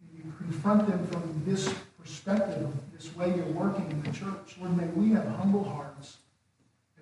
and 0.00 0.24
you 0.24 0.32
confront 0.38 0.86
them 0.88 1.04
from 1.08 1.42
this 1.44 1.72
perspective, 2.00 2.68
this 2.96 3.14
way 3.16 3.34
you're 3.34 3.44
working 3.46 3.90
in 3.90 4.02
the 4.02 4.16
church, 4.16 4.56
Lord, 4.60 4.76
may 4.76 4.86
we 4.86 5.10
have 5.14 5.26
humble 5.26 5.64
hearts 5.64 6.18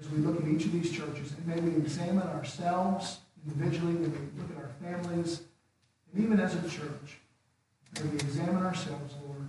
as 0.01 0.09
we 0.11 0.18
look 0.18 0.40
at 0.40 0.48
each 0.48 0.64
of 0.64 0.72
these 0.72 0.90
churches, 0.90 1.32
and 1.32 1.46
may 1.46 1.61
we 1.61 1.76
examine 1.76 2.26
ourselves 2.28 3.18
individually, 3.46 3.92
may 3.92 4.09
we 4.09 4.18
look 4.38 4.51
at 4.57 4.62
our 4.62 4.70
families, 4.82 5.42
and 6.12 6.24
even 6.24 6.40
as 6.40 6.55
a 6.55 6.68
church, 6.68 7.18
may 7.96 8.09
we 8.09 8.16
examine 8.16 8.64
ourselves, 8.64 9.14
Lord, 9.26 9.48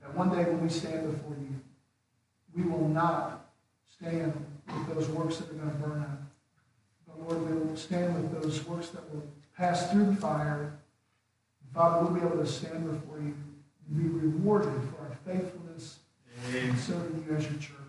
that 0.00 0.14
one 0.14 0.30
day 0.30 0.44
when 0.44 0.62
we 0.62 0.68
stand 0.68 1.10
before 1.10 1.36
you, 1.36 1.60
we 2.54 2.62
will 2.62 2.88
not 2.88 3.50
stand 3.88 4.32
with 4.66 4.94
those 4.94 5.08
works 5.10 5.36
that 5.36 5.50
are 5.50 5.54
going 5.54 5.70
to 5.70 5.76
burn 5.76 6.00
out. 6.00 6.22
But 7.06 7.28
Lord, 7.28 7.48
we 7.48 7.56
will 7.56 7.76
stand 7.76 8.14
with 8.14 8.42
those 8.42 8.64
works 8.66 8.88
that 8.88 9.08
will 9.12 9.22
pass 9.56 9.90
through 9.90 10.06
the 10.06 10.16
fire. 10.16 10.78
And 11.62 11.74
Father, 11.74 12.04
we'll 12.04 12.14
be 12.14 12.26
able 12.26 12.38
to 12.38 12.46
stand 12.46 12.84
before 12.84 13.18
you 13.18 13.34
and 13.88 13.96
be 13.96 14.08
rewarded 14.08 14.72
for 14.90 15.02
our 15.02 15.16
faithfulness 15.26 15.98
in 16.54 16.76
serving 16.76 17.24
you 17.28 17.36
as 17.36 17.44
your 17.44 17.60
church. 17.60 17.79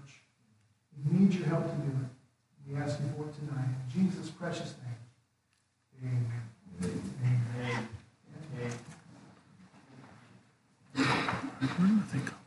We 1.10 1.20
need 1.20 1.34
your 1.34 1.48
help 1.48 1.66
to 1.66 1.76
do 1.78 1.88
it. 1.88 2.70
We 2.70 2.78
ask 2.78 3.00
you 3.00 3.06
for 3.18 3.30
it 3.30 3.36
tonight. 3.36 3.70
In 3.96 4.10
Jesus' 4.12 4.30
precious 4.30 4.76
name. 4.84 4.92
Amen. 6.04 6.42
Amen. 6.84 7.88
Amen. 8.56 8.78
Where 11.78 11.88
do 11.88 11.94
I 11.98 12.12
think? 12.12 12.41